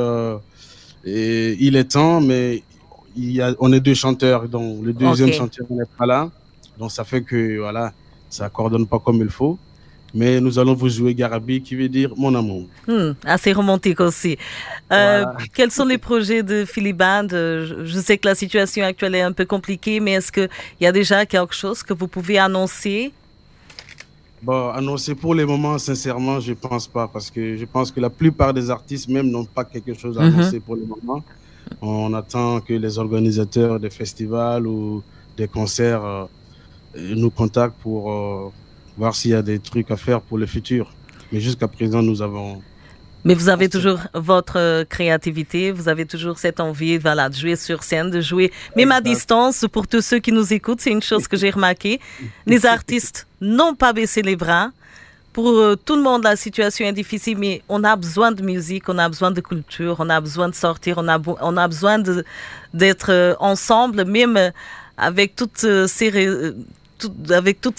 et 1.06 1.58
il 1.60 1.76
est 1.76 1.92
temps 1.92 2.20
mais 2.20 2.64
il 3.20 3.32
y 3.38 3.42
a 3.42 3.48
on 3.60 3.70
est 3.74 3.84
deux 3.90 3.94
chanteurs 4.04 4.48
donc 4.56 4.68
le 4.88 4.94
deuxième 4.94 5.30
okay. 5.30 5.38
chanteur 5.40 5.66
n'est 5.70 5.92
pas 5.98 6.06
là 6.14 6.22
donc 6.80 6.92
ça 6.92 7.04
fait 7.04 7.22
que 7.30 7.40
voilà 7.66 7.86
ça 8.30 8.50
coordonne 8.50 8.88
pas 8.88 9.00
comme 9.00 9.20
il 9.28 9.30
faut 9.30 9.58
mais 10.14 10.40
nous 10.42 10.58
allons 10.60 10.74
vous 10.74 10.90
jouer 10.90 11.14
Garabi 11.14 11.62
qui 11.62 11.76
veut 11.76 11.90
dire 11.90 12.12
mon 12.18 12.34
amour. 12.36 12.66
Hmm, 12.88 13.12
assez 13.24 13.54
romantique 13.54 14.00
aussi. 14.00 14.38
Euh, 14.92 15.24
voilà. 15.24 15.38
Quels 15.54 15.72
sont 15.72 15.86
les 15.86 15.98
projets 15.98 16.44
de 16.44 16.66
Philiband 16.66 17.28
Je 17.30 18.00
sais 18.04 18.18
que 18.18 18.28
la 18.28 18.36
situation 18.36 18.84
actuelle 18.86 19.16
est 19.16 19.22
un 19.22 19.32
peu 19.32 19.46
compliquée, 19.46 20.00
mais 20.00 20.14
est-ce 20.14 20.32
qu'il 20.32 20.50
y 20.82 20.86
a 20.86 20.92
déjà 20.92 21.26
quelque 21.26 21.54
chose 21.54 21.84
que 21.84 21.94
vous 21.94 22.08
pouvez 22.08 22.38
annoncer? 22.40 23.12
Bon, 24.42 24.70
annoncer 24.70 25.16
pour 25.16 25.36
le 25.36 25.46
moment, 25.46 25.78
sincèrement, 25.78 26.40
je 26.40 26.54
pense 26.54 26.88
pas, 26.88 27.08
parce 27.08 27.30
que 27.30 27.58
je 27.58 27.66
pense 27.66 27.92
que 27.92 28.00
la 28.00 28.10
plupart 28.10 28.54
des 28.54 28.70
artistes 28.70 29.10
même 29.10 29.30
n'ont 29.30 29.46
pas 29.46 29.66
quelque 29.66 29.94
chose 29.94 30.18
à 30.18 30.22
annoncer 30.24 30.58
mm 30.58 30.60
-hmm. 30.60 30.66
pour 30.66 30.76
le 30.76 30.86
moment. 30.86 31.22
On 31.82 32.14
attend 32.14 32.62
que 32.62 32.74
les 32.74 32.98
organisateurs 32.98 33.80
des 33.80 33.90
festivals 33.90 34.68
ou 34.68 35.04
des 35.38 35.48
concerts 35.48 36.04
euh, 36.04 36.26
nous 36.96 37.30
contactent 37.30 37.80
pour 37.82 38.12
euh, 38.12 38.52
voir 38.98 39.16
s'il 39.16 39.32
y 39.32 39.36
a 39.36 39.42
des 39.42 39.60
trucs 39.60 39.90
à 39.92 39.98
faire 39.98 40.22
pour 40.22 40.38
le 40.38 40.46
futur. 40.46 40.94
Mais 41.32 41.40
jusqu'à 41.40 41.68
présent, 41.68 42.02
nous 42.02 42.22
avons 42.22 42.62
mais 43.26 43.34
vous 43.34 43.50
avez 43.50 43.68
toujours 43.68 44.00
votre 44.14 44.84
créativité, 44.86 45.72
vous 45.72 45.90
avez 45.90 46.06
toujours 46.06 46.40
cette 46.40 46.62
envie 46.62 46.98
voilà, 46.98 47.28
de 47.28 47.36
jouer 47.36 47.58
sur 47.58 47.84
scène, 47.84 48.10
de 48.10 48.22
jouer 48.22 48.52
même 48.78 48.94
à 48.94 49.02
distance. 49.02 49.66
Pour 49.72 49.88
tous 49.88 50.02
ceux 50.02 50.20
qui 50.20 50.32
nous 50.32 50.54
écoutent, 50.54 50.80
c'est 50.80 50.92
une 50.92 51.02
chose 51.02 51.28
que 51.28 51.36
j'ai 51.36 51.50
remarqué. 51.50 52.00
Les 52.46 52.66
artistes 52.66 53.28
n'ont 53.42 53.76
pas 53.76 53.92
baissé 53.92 54.22
les 54.22 54.38
bras. 54.38 54.70
Pour 55.34 55.50
euh, 55.50 55.76
tout 55.76 55.96
le 55.96 56.02
monde, 56.02 56.24
la 56.24 56.36
situation 56.36 56.86
est 56.86 56.94
difficile, 56.94 57.38
mais 57.38 57.62
on 57.70 57.84
a 57.84 57.96
besoin 57.96 58.32
de 58.32 58.42
musique, 58.42 58.90
on 58.90 58.98
a 58.98 59.08
besoin 59.08 59.32
de 59.32 59.42
culture, 59.42 59.96
on 60.00 60.10
a 60.10 60.20
besoin 60.20 60.50
de 60.50 60.56
sortir, 60.56 60.98
on 60.98 61.08
a, 61.08 61.20
on 61.42 61.58
a 61.58 61.68
besoin 61.68 62.02
d'être 62.74 63.12
euh, 63.12 63.36
ensemble, 63.40 64.06
même 64.06 64.38
euh, 64.38 64.50
avec 64.98 65.36
toute 65.36 65.56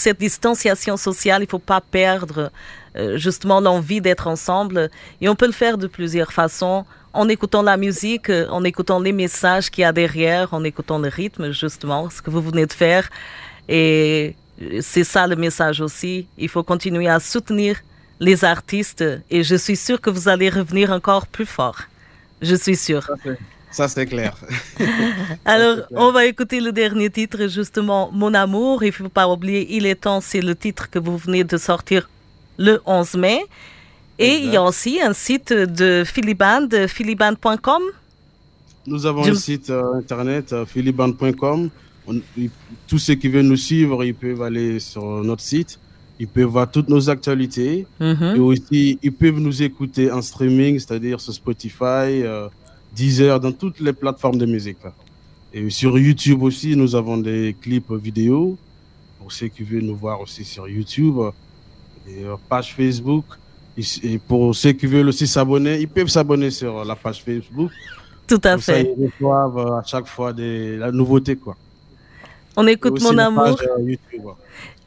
cette 0.01 0.19
distanciation 0.19 0.97
sociale, 0.97 1.43
il 1.43 1.47
ne 1.47 1.51
faut 1.51 1.59
pas 1.59 1.81
perdre 1.81 2.51
justement 3.15 3.61
l'envie 3.61 4.01
d'être 4.01 4.27
ensemble. 4.27 4.91
Et 5.21 5.29
on 5.29 5.37
peut 5.37 5.47
le 5.47 5.53
faire 5.53 5.77
de 5.77 5.87
plusieurs 5.87 6.33
façons, 6.33 6.87
en 7.13 7.29
écoutant 7.29 7.63
la 7.63 7.77
musique, 7.77 8.31
en 8.31 8.65
écoutant 8.65 9.01
les 9.01 9.13
messages 9.13 9.71
qu'il 9.71 9.83
y 9.83 9.85
a 9.85 9.93
derrière, 9.93 10.55
en 10.55 10.65
écoutant 10.65 10.99
le 10.99 11.09
rythme, 11.09 11.53
justement, 11.53 12.09
ce 12.09 12.23
que 12.23 12.31
vous 12.31 12.41
venez 12.41 12.65
de 12.65 12.73
faire. 12.73 13.11
Et 13.69 14.35
c'est 14.81 15.05
ça 15.05 15.27
le 15.27 15.37
message 15.37 15.81
aussi. 15.81 16.27
Il 16.39 16.49
faut 16.49 16.63
continuer 16.63 17.09
à 17.09 17.21
soutenir 17.21 17.77
les 18.21 18.45
artistes 18.45 19.05
et 19.31 19.43
je 19.43 19.57
suis 19.57 19.77
sûre 19.77 20.01
que 20.01 20.11
vous 20.11 20.29
allez 20.29 20.51
revenir 20.51 20.91
encore 20.93 21.27
plus 21.27 21.47
fort. 21.47 21.79
Je 22.43 22.55
suis 22.55 22.77
sûre. 22.77 23.11
Ça, 23.71 23.87
c'est 23.89 24.07
clair. 24.07 24.37
Alors, 25.45 25.79
on 25.93 26.11
va 26.11 26.27
écouter 26.27 26.61
le 26.61 26.73
dernier 26.73 27.09
titre, 27.09 27.47
justement, 27.47 28.11
Mon 28.13 28.35
amour. 28.35 28.83
Il 28.83 28.89
ne 28.89 28.93
faut 28.93 29.09
pas 29.09 29.29
oublier, 29.29 29.67
Il 29.77 29.87
est 29.87 29.95
temps, 29.95 30.21
c'est 30.21 30.41
le 30.41 30.57
titre 30.57 30.91
que 30.91 30.99
vous 30.99 31.17
venez 31.17 31.45
de 31.45 31.57
sortir 31.57 32.09
le 32.59 32.81
11 32.85 33.15
mai. 33.15 33.41
Et 34.19 34.35
il 34.35 34.51
y 34.51 34.57
a 34.57 34.63
aussi 34.63 35.01
un 35.01 35.13
site 35.13 35.53
de 35.53 36.03
Philiband, 36.05 36.69
philiband.com. 36.89 37.83
Nous 38.87 39.07
avons 39.07 39.25
un 39.25 39.35
site 39.35 39.71
euh, 39.71 39.95
internet, 39.95 40.53
euh, 40.53 40.67
philiband.com 42.07 42.51
tous 42.87 42.99
ceux 42.99 43.15
qui 43.15 43.29
veulent 43.29 43.47
nous 43.47 43.57
suivre, 43.57 44.05
ils 44.05 44.15
peuvent 44.15 44.43
aller 44.43 44.81
sur 44.81 45.05
notre 45.23 45.43
site. 45.43 45.79
Ils 46.19 46.29
peuvent 46.29 46.45
voir 46.45 46.71
toutes 46.71 46.89
nos 46.89 47.09
actualités. 47.09 47.87
Mhm. 47.99 48.35
Et 48.37 48.39
aussi, 48.39 48.99
ils 49.03 49.13
peuvent 49.13 49.39
nous 49.39 49.63
écouter 49.63 50.11
en 50.11 50.21
streaming, 50.21 50.79
c'est-à-dire 50.79 51.21
sur 51.21 51.33
Spotify, 51.33 52.23
euh, 52.25 52.49
Deezer, 52.95 53.41
dans 53.41 53.53
toutes 53.53 53.81
les 53.81 53.93
plateformes 53.93 54.37
de 54.37 54.47
musique. 54.47 54.79
Et 55.53 55.71
sur 55.71 55.99
YouTube 55.99 56.43
aussi, 56.43 56.77
nous 56.77 56.95
avons 56.95 57.17
des 57.17 57.57
clips 57.61 57.93
vidéo. 57.93 58.59
Pour 59.19 59.33
ceux 59.33 59.49
qui 59.49 59.63
veulent 59.63 59.85
nous 59.85 59.97
voir 59.97 60.21
aussi 60.21 60.45
sur 60.45 60.69
YouTube. 60.69 61.19
Et 62.09 62.25
euh, 62.25 62.37
page 62.49 62.75
Facebook. 62.75 63.25
Et 64.03 64.19
pour 64.19 64.55
ceux 64.55 64.73
qui 64.73 64.87
veulent 64.87 65.09
aussi 65.09 65.27
s'abonner, 65.27 65.81
ils 65.81 65.89
peuvent 65.89 66.09
s'abonner 66.09 66.51
sur 66.51 66.85
la 66.85 66.97
page 66.97 67.23
Facebook. 67.23 67.71
Tout 68.27 68.41
à 68.45 68.59
fait. 68.59 68.73
Ça, 68.73 68.81
ils 68.81 69.07
reçoivent 69.07 69.59
euh, 69.59 69.79
à 69.79 69.83
chaque 69.85 70.07
fois 70.07 70.33
des, 70.33 70.77
la 70.77 70.93
nouveauté, 70.93 71.37
quoi. 71.37 71.57
On 72.57 72.67
écoute 72.67 73.01
Mon 73.03 73.17
Amour. 73.19 73.61
Euh, 73.63 73.95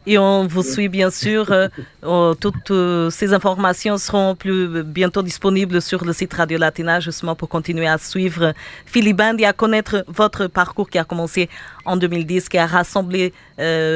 et 0.05 0.17
on 0.17 0.45
vous 0.47 0.63
suit 0.63 0.89
bien 0.89 1.09
sûr. 1.09 1.51
Euh, 2.05 2.33
toutes 2.33 2.71
euh, 2.71 3.09
ces 3.09 3.33
informations 3.33 3.97
seront 3.97 4.35
plus 4.35 4.83
bientôt 4.83 5.23
disponibles 5.23 5.81
sur 5.81 6.03
le 6.03 6.11
site 6.11 6.33
Radio 6.33 6.57
Latina, 6.57 6.99
justement 6.99 7.33
pour 7.33 7.47
continuer 7.47 7.87
à 7.87 7.97
suivre 7.97 8.53
Philiband 8.85 9.37
et 9.37 9.45
à 9.45 9.53
connaître 9.53 10.03
votre 10.09 10.47
parcours 10.47 10.89
qui 10.89 10.97
a 10.97 11.05
commencé 11.05 11.47
en 11.85 11.95
2010, 11.95 12.49
qui 12.49 12.57
a 12.57 12.67
rassemblé 12.67 13.31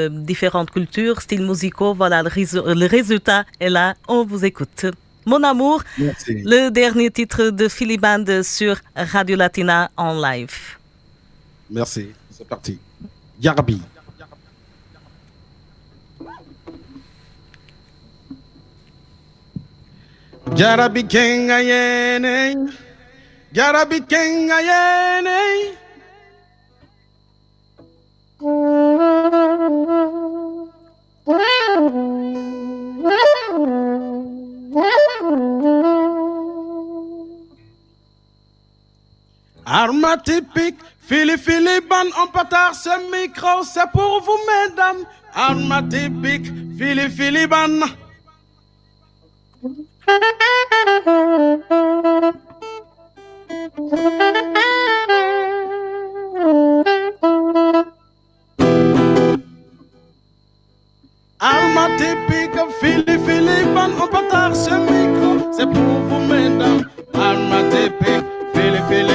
différentes 0.09 0.71
cultures, 0.71 1.21
styles 1.21 1.45
musicaux. 1.45 1.93
Voilà, 1.93 2.23
le, 2.23 2.87
résultat 2.87 3.43
est 3.59 3.69
là. 3.69 3.95
On 4.07 4.23
vous 4.23 4.45
écoute. 4.45 4.85
Mon 5.25 5.43
amour, 5.43 5.83
le 5.97 6.69
dernier 6.69 7.11
titre 7.11 7.49
de 7.49 7.67
Philiband 7.67 8.41
sur 8.41 8.77
Radio 8.95 9.35
Latina 9.35 9.91
en 9.97 10.13
live. 10.13 10.77
Merci, 11.69 12.07
c'est 12.31 12.47
parti. 12.47 12.79
Yarbi. 13.39 13.81
Jarabi 20.57 21.03
kenga 21.07 21.59
yene 21.59 22.55
Jarabi 23.53 23.99
kenga 24.09 24.57
yene 24.69 25.37
Arma 39.69 40.17
typique 40.17 40.79
Philippe 41.01 41.41
Philippe, 41.41 41.93
on 42.21 42.27
partage 42.27 42.75
ce 42.75 42.89
micro, 43.11 43.63
c'est 43.63 43.89
pour 43.91 44.21
vous, 44.21 44.37
mesdames. 44.47 45.05
Arma 45.33 45.83
typique, 45.83 46.45
Philippe 46.77 47.11
Philippe. 47.11 47.53
Arma 61.39 61.87
typique, 61.97 62.57
Philippe 62.79 63.25
Philippe, 63.25 63.77
on 64.01 64.07
partage 64.07 64.55
ce 64.55 64.75
micro, 64.75 65.51
c'est 65.51 65.65
pour 65.65 65.99
vous, 66.07 66.19
mesdames. 66.25 66.83
Arma 67.13 67.63
typique, 67.69 68.25
You 68.89 69.05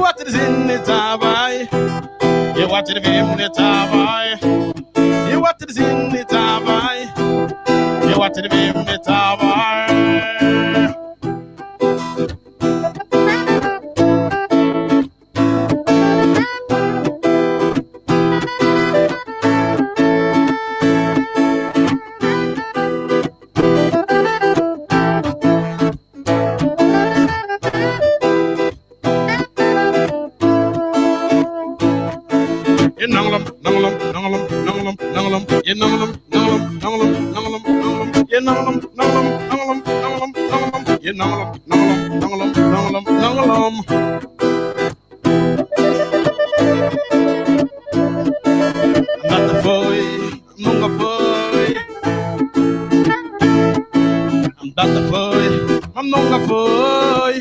watch 0.00 0.20
it 0.20 0.28
in 0.28 0.66
the 0.68 0.78
tabai. 0.86 1.66
You 2.56 2.68
watch 2.68 2.90
it 2.90 2.96
in 2.98 3.36
the 3.36 3.50
tabai. 3.56 4.40
You 5.30 5.40
watch 5.40 5.62
it 5.62 5.76
in 5.76 6.10
the. 6.10 6.24
You 8.08 8.18
watch 8.18 8.38
it 8.38 8.52
in 8.52 8.74
the. 8.86 9.43
nongalum, 41.14 41.52
nongalum, 41.66 42.52
nongalum, 42.52 43.02
nongalum, 43.20 43.70
não 43.70 43.84
Nada 49.30 49.62
foi, 49.62 50.42
nunca 50.58 50.88
foi. 50.98 51.76
Nada 54.76 55.00
foi, 55.08 55.44
mas 55.94 56.06
nunca 56.10 56.38
foi. 56.48 57.34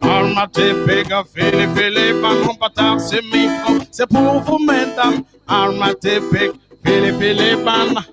Alma 0.00 0.48
te 0.48 0.74
pega, 0.84 1.24
fele, 1.24 1.68
fele, 1.68 2.20
pra 2.20 2.34
não 2.34 2.54
patar 2.54 3.00
semifão. 3.00 3.80
Se 3.90 4.06
povo 4.06 4.58
mentam, 4.58 5.24
alma 5.46 5.94
te 5.94 6.20
pega, 6.20 6.54
fele, 6.82 7.12
fele, 7.14 7.56
pra 7.62 7.84
não 7.86 8.11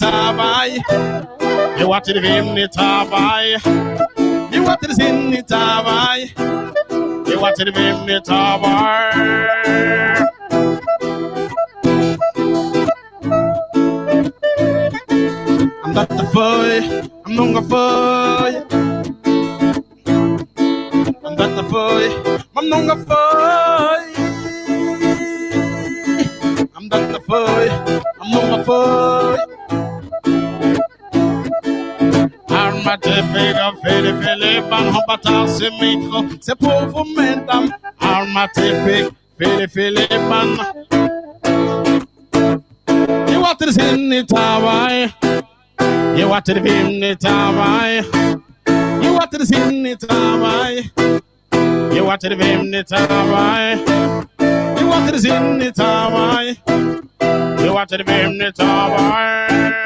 tabai. 0.00 0.70
You 1.78 1.88
what 1.88 2.04
to 2.04 2.20
him 2.20 2.54
ni 2.54 2.66
tabai. 2.68 3.44
You 4.52 4.62
what 4.64 4.80
to 4.82 4.90
in 5.06 5.30
ni 5.30 5.42
tabai. 5.42 6.18
You 7.28 7.40
what 7.40 7.56
to 7.56 7.64
him 7.64 8.06
ni 8.06 8.20
tabai. 8.20 9.10
I'm 15.84 15.92
not 15.94 16.08
the 16.08 16.24
boy, 16.34 16.80
I'm 17.26 17.34
not 17.36 17.54
the 17.54 17.62
boy. 17.68 18.52
I'm 21.24 21.34
not 21.36 21.50
the 21.56 21.62
boy, 21.62 22.06
I'm 22.56 22.68
not 22.68 22.82
the 22.86 22.96
boy. 23.10 24.02
I'm 26.76 26.88
not 26.88 27.12
the 27.12 27.20
boy, 27.28 27.68
I'm 28.20 28.30
not 28.30 28.46
the 28.56 28.64
boy. 28.64 29.59
Armatefega 32.50 33.72
fere 33.82 34.12
fele 34.22 34.60
ban 34.70 34.86
hopata 34.94 35.46
se 35.48 35.70
mikro 35.80 36.20
se 36.40 36.54
povo 36.54 37.04
mentam 37.16 37.70
Armatefeg 38.00 39.10
fere 39.38 39.66
fele 39.68 40.06
ban 40.28 40.48
Je 43.30 43.36
water 43.38 43.72
sin 43.72 44.12
i 44.12 44.22
tavai 44.24 45.12
Je 46.16 46.24
water 46.24 46.60
vim 46.60 47.02
i 47.04 47.14
tavai 47.16 48.02
Je 49.02 49.10
water 49.10 49.44
sin 49.46 49.86
i 49.86 49.94
tavai 49.96 50.90
Je 51.94 52.00
water 52.02 52.34
vim 52.36 52.74
i 52.74 52.82
tavai 52.84 53.78
Je 54.78 54.84
water 54.90 55.18
sin 55.18 55.62
i 55.62 55.70
tavai 55.72 56.56
Je 57.62 57.70
water 57.76 58.02
vim 58.08 58.40
i 58.42 58.52
tavai 58.52 59.80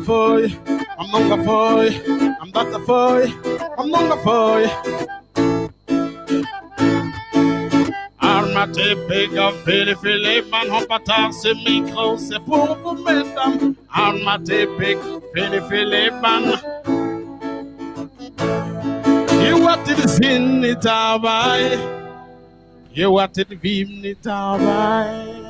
foi, 0.00 0.58
a 0.98 1.04
nunca 1.04 1.42
foi, 1.44 1.88
a 2.40 2.46
data 2.52 2.80
foi, 2.80 3.34
a 3.76 3.84
nunca 3.84 4.16
foi. 4.18 4.70
Armatez, 8.18 8.94
pégavez, 9.08 9.84
les 9.84 9.94
filets, 9.96 10.42
manon, 10.50 10.84
patard, 10.86 11.32
ce 11.32 11.54
micro, 11.54 12.16
c'est 12.16 12.40
pour 12.40 12.76
vous, 12.76 13.02
mesdames. 13.02 13.74
Armatez, 13.92 14.66
pégavez, 14.78 15.48
les 15.50 15.60
filets, 15.68 16.10
manon. 16.10 16.58
You 19.42 19.58
what 19.62 19.88
it 19.88 19.98
is 19.98 20.20
in 20.20 20.64
it, 20.64 20.86
I 20.86 21.18
buy. 21.18 21.78
You 22.92 23.10
what 23.10 23.36
it 23.38 23.60
beam 23.60 24.04
it, 24.04 24.26
I 24.26 24.58
buy. 24.58 25.49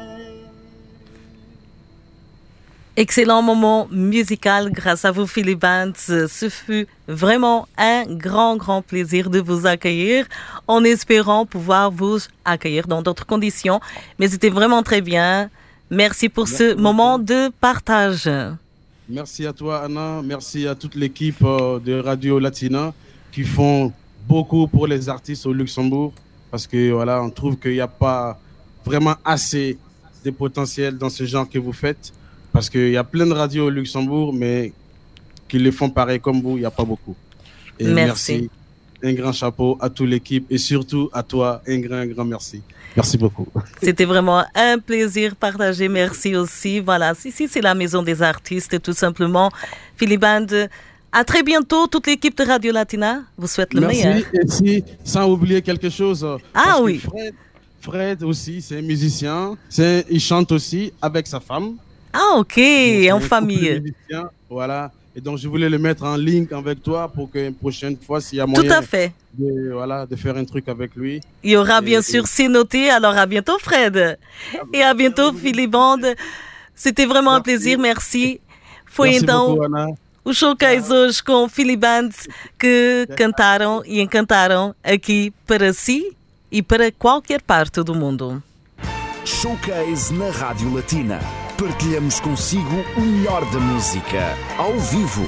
Excellent 3.00 3.40
moment 3.40 3.88
musical 3.90 4.70
grâce 4.70 5.06
à 5.06 5.10
vous, 5.10 5.26
Philippe 5.26 5.60
Band. 5.60 5.92
Ce 5.96 6.50
fut 6.50 6.86
vraiment 7.08 7.66
un 7.78 8.04
grand, 8.04 8.58
grand 8.58 8.82
plaisir 8.82 9.30
de 9.30 9.40
vous 9.40 9.66
accueillir 9.66 10.26
en 10.68 10.84
espérant 10.84 11.46
pouvoir 11.46 11.90
vous 11.90 12.18
accueillir 12.44 12.86
dans 12.86 13.00
d'autres 13.00 13.24
conditions. 13.24 13.80
Mais 14.18 14.28
c'était 14.28 14.50
vraiment 14.50 14.82
très 14.82 15.00
bien. 15.00 15.48
Merci 15.88 16.28
pour 16.28 16.44
Merci 16.44 16.58
ce 16.58 16.70
beaucoup. 16.72 16.82
moment 16.82 17.18
de 17.18 17.50
partage. 17.58 18.30
Merci 19.08 19.46
à 19.46 19.54
toi, 19.54 19.82
Anna. 19.82 20.20
Merci 20.22 20.66
à 20.68 20.74
toute 20.74 20.94
l'équipe 20.94 21.42
euh, 21.42 21.78
de 21.78 21.98
Radio 21.98 22.38
Latina 22.38 22.92
qui 23.32 23.44
font 23.44 23.94
beaucoup 24.28 24.66
pour 24.66 24.86
les 24.86 25.08
artistes 25.08 25.46
au 25.46 25.54
Luxembourg 25.54 26.12
parce 26.50 26.66
que 26.66 26.90
voilà, 26.90 27.22
on 27.22 27.30
trouve 27.30 27.56
qu'il 27.56 27.72
n'y 27.72 27.80
a 27.80 27.88
pas 27.88 28.38
vraiment 28.84 29.14
assez 29.24 29.78
de 30.22 30.30
potentiel 30.30 30.98
dans 30.98 31.08
ce 31.08 31.24
genre 31.24 31.48
que 31.48 31.58
vous 31.58 31.72
faites 31.72 32.12
parce 32.52 32.68
qu'il 32.70 32.90
y 32.90 32.96
a 32.96 33.04
plein 33.04 33.26
de 33.26 33.32
radios 33.32 33.66
au 33.66 33.70
Luxembourg, 33.70 34.32
mais 34.32 34.72
qui 35.48 35.58
les 35.58 35.72
font 35.72 35.90
pareil 35.90 36.20
comme 36.20 36.40
vous, 36.42 36.56
il 36.56 36.60
n'y 36.60 36.64
a 36.66 36.70
pas 36.70 36.84
beaucoup. 36.84 37.16
Et 37.78 37.84
Merci. 37.86 38.50
Un 39.02 39.14
grand 39.14 39.32
chapeau 39.32 39.78
à 39.80 39.88
toute 39.88 40.08
l'équipe 40.10 40.44
et 40.50 40.58
surtout 40.58 41.08
à 41.12 41.22
toi, 41.22 41.62
un 41.66 41.78
grand, 41.78 42.04
grand 42.04 42.24
merci. 42.26 42.60
Merci 42.94 43.16
beaucoup. 43.16 43.46
C'était 43.82 44.04
vraiment 44.04 44.44
un 44.54 44.78
plaisir 44.78 45.34
partagé. 45.36 45.88
Merci 45.88 46.36
aussi. 46.36 46.80
Voilà, 46.80 47.14
ici 47.24 47.48
c'est 47.48 47.62
la 47.62 47.74
maison 47.74 48.02
des 48.02 48.20
artistes, 48.20 48.82
tout 48.82 48.92
simplement. 48.92 49.48
Philippe 49.96 50.20
Band, 50.20 50.46
à 51.12 51.24
très 51.24 51.42
bientôt. 51.42 51.86
Toute 51.86 52.06
l'équipe 52.08 52.36
de 52.36 52.44
Radio 52.44 52.72
Latina 52.72 53.22
vous 53.38 53.46
souhaite 53.46 53.72
le 53.72 53.80
Merci. 53.80 54.06
meilleur. 54.06 54.16
Et 54.34 54.48
si, 54.48 54.84
sans 55.02 55.30
oublier 55.30 55.62
quelque 55.62 55.88
chose. 55.88 56.22
euh, 56.22 56.36
Ah 56.52 56.78
oui. 56.82 56.98
Fred, 56.98 57.34
Fred 57.80 58.22
aussi, 58.22 58.60
c'est 58.60 58.78
un 58.80 58.82
musicien. 58.82 59.56
C'est, 59.70 60.04
il 60.10 60.20
chante 60.20 60.52
aussi 60.52 60.92
avec 61.00 61.26
sa 61.26 61.40
femme. 61.40 61.76
Ah, 62.12 62.36
ok, 62.38 62.56
Donc, 62.56 63.12
en 63.12 63.16
un 63.16 63.20
famille. 63.20 63.94
Voilà. 64.48 64.90
Et 65.14 65.20
donc, 65.20 65.38
je 65.38 65.48
voulais 65.48 65.68
le 65.68 65.78
mettre 65.78 66.04
en 66.04 66.16
link 66.16 66.52
avec 66.52 66.82
toi 66.82 67.08
pour 67.08 67.30
qu'une 67.30 67.54
prochaine 67.54 67.96
fois, 67.96 68.20
s'il 68.20 68.38
y 68.38 68.40
a 68.40 68.44
Tout 68.44 68.50
moyen 68.52 68.78
à 68.78 68.82
fait. 68.82 69.12
de, 69.36 69.72
voilà, 69.72 70.06
de 70.06 70.14
faire 70.16 70.36
un 70.36 70.44
truc 70.44 70.68
avec 70.68 70.94
lui. 70.94 71.20
Il 71.42 71.50
y 71.50 71.56
aura 71.56 71.80
bien 71.80 71.98
Et- 72.00 72.02
sûr 72.02 72.26
c'est 72.26 72.48
noté. 72.48 72.90
Alors 72.90 73.16
à 73.18 73.26
bientôt 73.26 73.58
Fred. 73.58 74.18
Et 74.72 74.82
à 74.82 74.94
bientôt 74.94 75.32
Philippe 75.32 75.70
Band. 75.72 76.00
C'était 76.74 77.06
vraiment 77.06 77.32
un 77.32 77.34
Merci. 77.38 77.42
plaisir. 77.44 77.78
Merci. 77.78 78.40
Foi 78.86 79.08
Merci 79.10 79.22
então 79.24 79.54
beaucoup, 79.56 79.98
os 80.24 80.36
showcase 80.36 80.92
hoje 80.92 81.22
com 81.22 81.48
Philip 81.48 81.78
Band 81.80 82.08
que 82.58 83.06
cantaram 83.16 83.82
e 83.86 84.00
encantaram 84.00 84.74
aqui 84.82 85.32
para 85.46 85.72
si 85.72 86.16
e 86.50 86.60
para 86.62 86.90
qualquer 86.90 87.40
parte 87.42 87.82
do 87.84 87.94
mundo. 87.94 88.42
Showcase 89.24 90.12
na 90.14 90.30
Rádio 90.30 90.74
Latina. 90.74 91.20
Partilhamos 91.60 92.20
consigo 92.20 92.82
o 92.96 93.00
melhor 93.02 93.44
da 93.50 93.60
música, 93.60 94.34
ao 94.56 94.78
vivo. 94.78 95.26